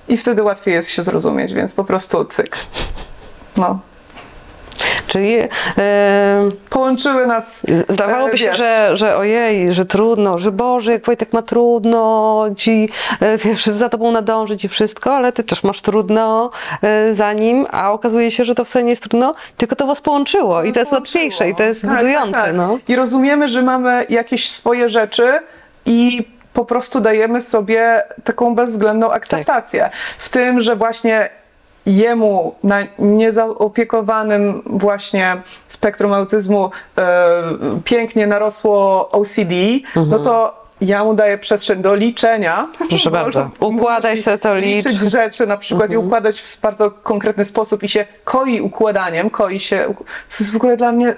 [0.07, 2.57] I wtedy łatwiej jest się zrozumieć, więc po prostu cyk.
[3.57, 3.79] No.
[5.07, 5.47] Czyli e,
[6.69, 7.61] Połączyły nas.
[7.89, 12.45] zdawałoby e, się, wiesz, że, że ojej, że trudno, że Boże, jak Wojtek ma trudno
[12.57, 16.51] ci, e, wiesz, za tobą nadążyć i wszystko, ale ty też masz trudno
[17.13, 20.63] za nim, a okazuje się, że to wcale nie jest trudno, tylko to was połączyło
[20.63, 21.23] i to jest połączyło.
[21.23, 22.32] łatwiejsze i to jest Tak, budujące.
[22.32, 22.55] tak, tak.
[22.55, 22.77] No.
[22.88, 25.39] I rozumiemy, że mamy jakieś swoje rzeczy
[25.86, 29.89] i po prostu dajemy sobie taką bezwzględną akceptację.
[30.17, 31.29] W tym, że właśnie
[31.97, 35.37] jemu na niezaopiekowanym właśnie
[35.67, 37.01] spektrum autyzmu e,
[37.83, 39.53] pięknie narosło OCD,
[39.95, 42.67] no to ja mu daję przestrzeń do liczenia.
[42.89, 43.49] Proszę bardzo.
[43.59, 44.85] Układaj sobie to, licz.
[44.85, 49.59] liczyć rzeczy na przykład i układać w bardzo konkretny sposób i się koi układaniem, koi
[49.59, 49.93] się,
[50.27, 51.15] co jest w ogóle dla mnie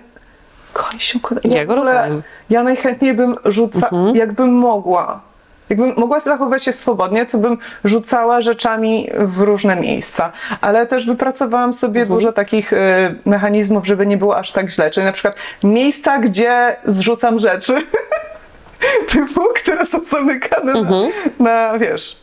[0.74, 1.58] koi się układaniem.
[1.58, 2.22] Ja go rozumiem.
[2.50, 5.22] Ja najchętniej bym rzuca, jakbym mogła.
[5.70, 10.32] Jakbym mogła zachowywać się swobodnie, to bym rzucała rzeczami w różne miejsca.
[10.62, 12.78] Ale też wypracowałam sobie dużo takich y,
[13.26, 14.90] mechanizmów, żeby nie było aż tak źle.
[14.90, 17.76] Czyli na przykład miejsca, gdzie zrzucam rzeczy.
[19.12, 20.92] Typu, które są zamykane na,
[21.40, 22.18] na, wiesz,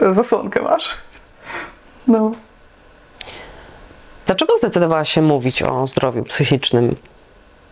[0.00, 0.94] zasłonkę masz.
[2.08, 2.32] No.
[4.26, 6.94] Dlaczego zdecydowałaś się mówić o zdrowiu psychicznym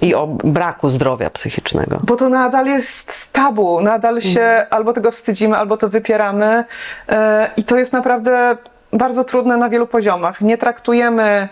[0.02, 1.98] i o braku zdrowia psychicznego?
[2.04, 6.64] Bo to nadal jest tabu, nadal się albo tego wstydzimy, albo to wypieramy.
[7.08, 8.56] e, I to jest naprawdę
[8.92, 10.40] bardzo trudne na wielu poziomach.
[10.40, 11.48] Nie traktujemy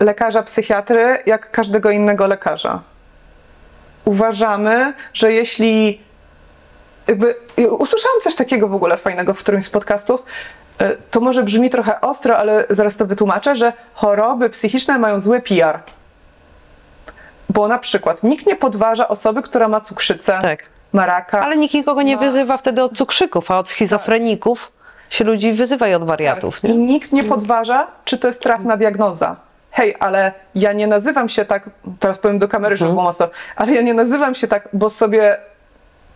[0.00, 2.80] lekarza psychiatry jak każdego innego lekarza.
[4.04, 6.00] Uważamy, że jeśli
[7.08, 7.34] jakby
[7.70, 10.22] usłyszałam coś takiego w ogóle fajnego w którymś z podcastów.
[10.78, 15.40] e, To może brzmi trochę ostro, ale zaraz to wytłumaczę, że choroby psychiczne mają zły
[15.40, 15.78] PR.
[17.48, 20.62] Bo na przykład nikt nie podważa osoby, która ma cukrzycę, Tak.
[20.92, 21.40] ma raka.
[21.40, 22.20] Ale nikt nikogo nie No.
[22.22, 24.72] wyzywa wtedy od cukrzyków, a od schizofreników
[25.10, 26.60] się ludzi wyzywa i od wariatów.
[26.60, 26.70] Tak.
[26.70, 26.86] I Nie?
[26.86, 29.36] nikt nie podważa, czy to jest trafna diagnoza.
[29.70, 31.70] Hej, ale ja nie nazywam się tak,
[32.00, 35.36] teraz powiem do kamery, żeby było mocno, ale ja nie nazywam się tak, bo sobie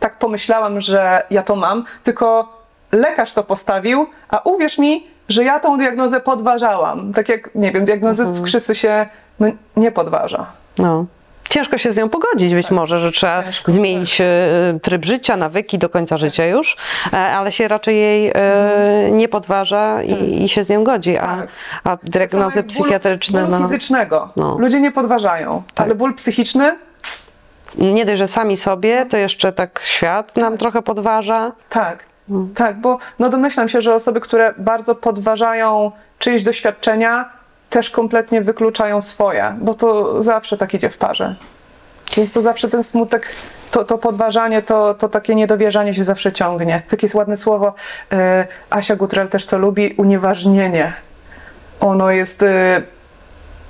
[0.00, 2.48] tak pomyślałam, że ja to mam, tylko
[2.92, 7.12] lekarz to postawił, a uwierz mi, że ja tą diagnozę podważałam.
[7.12, 9.06] Tak jak, nie wiem, diagnozy cukrzycy się
[9.40, 9.46] no,
[9.76, 10.46] nie podważa.
[10.78, 11.06] No.
[11.50, 13.44] Ciężko się z nią pogodzić być może, że trzeba Tak.
[13.46, 14.24] Ciężko, zmienić e,
[14.82, 16.76] tryb życia, nawyki do końca życia już,
[17.12, 21.26] e, ale się raczej jej e, nie podważa i, i się z nią godzi, a,
[21.26, 21.48] Tak.
[21.84, 24.28] a diagnozy psychiatryczne Ból, bólu no, fizycznego.
[24.36, 24.56] No.
[24.58, 25.86] Ludzie nie podważają, Tak.
[25.86, 26.76] ale ból psychiczny,
[27.78, 31.52] nie dość, że sami sobie, to jeszcze tak świat nam trochę podważa.
[31.68, 32.04] Tak,
[32.54, 37.41] tak, bo no domyślam się, że osoby, które bardzo podważają czyjeś doświadczenia,
[37.72, 41.34] też kompletnie wykluczają swoje, bo to zawsze tak idzie w parze.
[42.16, 43.28] Więc to zawsze ten smutek,
[43.70, 46.82] to, to podważanie, to, to takie niedowierzanie się zawsze ciągnie.
[46.90, 47.74] Takie jest ładne słowo,
[48.12, 48.16] y,
[48.70, 50.92] Asia Gutrel też to lubi, unieważnienie.
[51.80, 52.82] Ono jest y,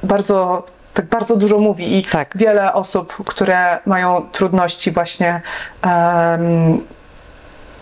[0.03, 2.33] bardzo, tak bardzo dużo mówi i Tak.
[2.35, 5.41] wiele osób, które mają trudności właśnie
[5.83, 6.79] em,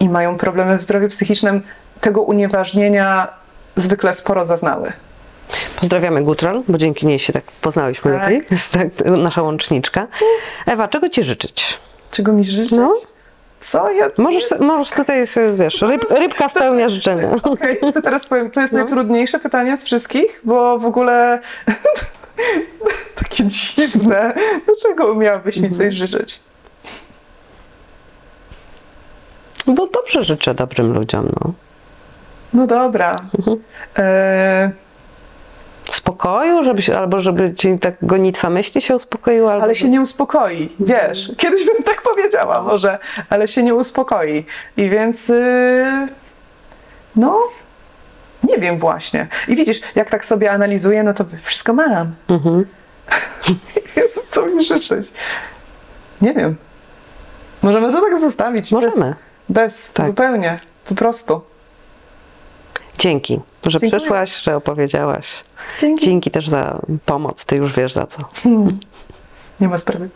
[0.01, 1.63] i mają problemy w zdrowiu psychicznym,
[2.01, 3.29] tego unieważnienia
[3.77, 4.93] zwykle sporo zaznały.
[5.81, 8.23] Pozdrawiamy Gutral, bo dzięki niej się tak poznałyśmy Tak.
[8.23, 8.43] lepiej.
[8.73, 10.07] Tak, nasza łączniczka.
[10.67, 11.79] Ewa, czego ci życzyć?
[12.11, 12.73] Czego mi życzyć?
[12.73, 12.93] No.
[13.61, 13.91] Co?
[13.91, 14.09] Ja...
[14.19, 17.31] Możesz, możesz tutaj, sobie, wiesz, ryb, rybka spełnia życzenia.
[17.43, 18.79] Okej, to teraz powiem, to jest No.
[18.79, 21.39] najtrudniejsze pytanie z wszystkich, bo w ogóle
[23.25, 24.33] takie dziwne.
[24.67, 25.91] Dlaczego miałabyś mi Mhm.
[25.91, 26.41] coś życzyć?
[29.67, 31.53] Bo dobrze życzę dobrym ludziom, no.
[32.55, 33.17] No dobra.
[33.39, 33.63] Mhm.
[33.99, 34.71] E,
[35.91, 39.53] Spokoju, żeby się, albo żeby ci tak gonitwa myśli się uspokoiła.
[39.53, 41.33] Albo ale się nie uspokoi, wiesz.
[41.37, 42.99] Kiedyś bym tak powiedziała może,
[43.31, 44.45] ale się nie uspokoi.
[44.77, 46.09] I więc yy,
[47.17, 47.39] no,
[48.45, 49.27] nie wiem właśnie.
[49.49, 52.15] I widzisz, jak tak sobie analizuję, no to wszystko mam.
[52.29, 52.65] Mhm.
[53.97, 55.13] Jezu, co mi życzyć?
[56.23, 56.57] Nie wiem.
[57.63, 58.73] Możemy to tak zostawić.
[58.73, 58.95] Możemy.
[58.95, 59.15] Bez,
[59.49, 60.07] bez Tak.
[60.07, 61.41] zupełnie, po prostu.
[63.01, 64.01] Dzięki, że Dziękuję.
[64.01, 65.27] przyszłaś, że opowiedziałaś.
[65.81, 66.05] Dzięki.
[66.05, 68.19] Dzięki też za pomoc, ty już wiesz za co.
[69.61, 70.09] Nie ma sprawy.